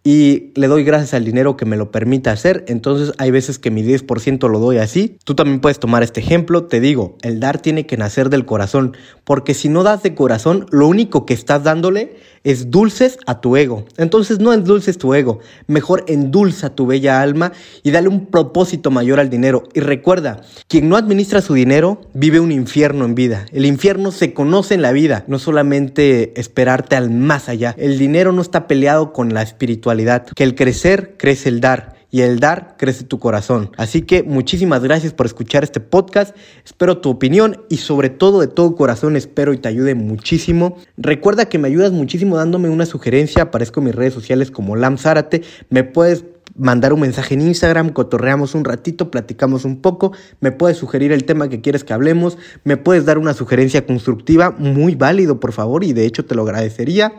y 0.07 0.51
le 0.53 0.67
doy 0.67 0.83
gracias 0.83 1.15
al 1.15 1.25
dinero 1.25 1.57
que 1.57 1.65
me 1.65 1.77
lo 1.77 1.89
permita 1.89 2.31
hacer. 2.31 2.63
Entonces 2.67 3.11
hay 3.17 3.31
veces 3.31 3.57
que 3.57 3.71
mi 3.71 3.81
10% 3.81 4.47
lo 4.47 4.59
doy 4.59 4.77
así. 4.77 5.17
Tú 5.23 5.33
también 5.33 5.59
puedes 5.59 5.79
tomar 5.79 6.03
este 6.03 6.19
ejemplo. 6.19 6.65
Te 6.65 6.79
digo, 6.79 7.17
el 7.23 7.39
dar 7.39 7.59
tiene 7.59 7.87
que 7.87 7.97
nacer 7.97 8.29
del 8.29 8.45
corazón, 8.45 8.95
porque 9.23 9.55
si 9.55 9.67
no 9.67 9.81
das 9.81 10.03
de 10.03 10.13
corazón, 10.13 10.67
lo 10.69 10.87
único 10.87 11.25
que 11.25 11.33
estás 11.33 11.63
dándole 11.63 12.17
es 12.43 12.69
dulces 12.69 13.17
a 13.25 13.41
tu 13.41 13.57
ego. 13.57 13.85
Entonces 13.97 14.39
no 14.39 14.53
endulces 14.53 14.99
tu 14.99 15.15
ego, 15.15 15.39
mejor 15.65 16.05
endulza 16.07 16.75
tu 16.75 16.85
bella 16.85 17.23
alma 17.23 17.51
y 17.81 17.89
dale 17.89 18.07
un 18.07 18.27
propósito 18.27 18.91
mayor 18.91 19.19
al 19.19 19.31
dinero. 19.31 19.63
Y 19.73 19.79
recuerda, 19.79 20.43
quien 20.67 20.87
no 20.87 20.97
administra 20.97 21.41
su 21.41 21.55
dinero 21.55 22.01
vive 22.13 22.39
un 22.39 22.51
infierno 22.51 23.05
en 23.05 23.15
vida. 23.15 23.47
El 23.51 23.65
infierno 23.65 24.11
se 24.11 24.35
conoce 24.35 24.75
en 24.75 24.83
la 24.83 24.91
vida, 24.91 25.23
no 25.27 25.39
solamente 25.39 26.39
esperarte 26.39 26.95
al 26.95 27.09
más 27.09 27.49
allá. 27.49 27.73
El 27.79 27.97
dinero 27.97 28.31
no 28.31 28.43
está 28.43 28.67
peleado 28.67 29.11
con 29.11 29.33
la 29.33 29.41
espiritualidad 29.41 29.94
que 30.35 30.43
el 30.43 30.55
crecer 30.55 31.15
crece 31.17 31.49
el 31.49 31.61
dar 31.61 31.95
y 32.15 32.21
el 32.21 32.39
dar 32.39 32.75
crece 32.77 33.03
tu 33.03 33.19
corazón. 33.19 33.71
Así 33.75 34.03
que 34.03 34.23
muchísimas 34.23 34.81
gracias 34.81 35.11
por 35.11 35.25
escuchar 35.25 35.65
este 35.65 35.81
podcast. 35.81 36.33
Espero 36.63 36.99
tu 36.99 37.09
opinión 37.09 37.65
y 37.69 37.77
sobre 37.77 38.09
todo 38.09 38.39
de 38.39 38.47
todo 38.47 38.75
corazón 38.75 39.17
espero 39.17 39.51
y 39.51 39.57
te 39.57 39.67
ayude 39.67 39.95
muchísimo. 39.95 40.77
Recuerda 40.95 41.49
que 41.49 41.57
me 41.57 41.67
ayudas 41.67 41.91
muchísimo 41.91 42.37
dándome 42.37 42.69
una 42.69 42.85
sugerencia. 42.85 43.43
Aparezco 43.43 43.81
en 43.81 43.87
mis 43.87 43.95
redes 43.95 44.13
sociales 44.13 44.49
como 44.49 44.77
Lam 44.77 44.97
Zárate. 44.97 45.41
Me 45.69 45.83
puedes 45.83 46.23
mandar 46.55 46.93
un 46.93 47.01
mensaje 47.01 47.33
en 47.33 47.41
Instagram, 47.41 47.89
cotorreamos 47.89 48.55
un 48.55 48.65
ratito, 48.65 49.11
platicamos 49.11 49.65
un 49.65 49.81
poco, 49.81 50.13
me 50.39 50.51
puedes 50.51 50.77
sugerir 50.77 51.11
el 51.11 51.25
tema 51.25 51.49
que 51.49 51.61
quieres 51.61 51.83
que 51.83 51.93
hablemos, 51.93 52.37
me 52.63 52.77
puedes 52.77 53.05
dar 53.05 53.17
una 53.17 53.33
sugerencia 53.33 53.85
constructiva, 53.85 54.51
muy 54.51 54.95
válido 54.95 55.39
por 55.39 55.51
favor 55.51 55.83
y 55.83 55.93
de 55.93 56.05
hecho 56.05 56.25
te 56.25 56.35
lo 56.35 56.43
agradecería. 56.43 57.13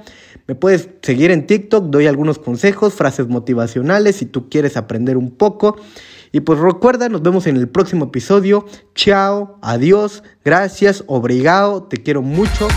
Me 0.47 0.55
puedes 0.55 0.89
seguir 1.03 1.31
en 1.31 1.47
TikTok, 1.47 1.87
doy 1.87 2.07
algunos 2.07 2.39
consejos, 2.39 2.95
frases 2.95 3.29
motivacionales 3.29 4.17
si 4.17 4.27
tú 4.27 4.49
quieres 4.49 4.77
aprender 4.77 5.17
un 5.17 5.31
poco. 5.33 5.77
Y 6.33 6.41
pues 6.41 6.59
recuerda, 6.59 7.09
nos 7.09 7.23
vemos 7.23 7.47
en 7.47 7.57
el 7.57 7.69
próximo 7.69 8.07
episodio. 8.07 8.67
Chao, 8.95 9.59
adiós, 9.63 10.23
gracias, 10.45 11.05
obrigado, 11.07 11.85
te 11.85 11.99
quiero 11.99 12.23
mucho. 12.23 12.69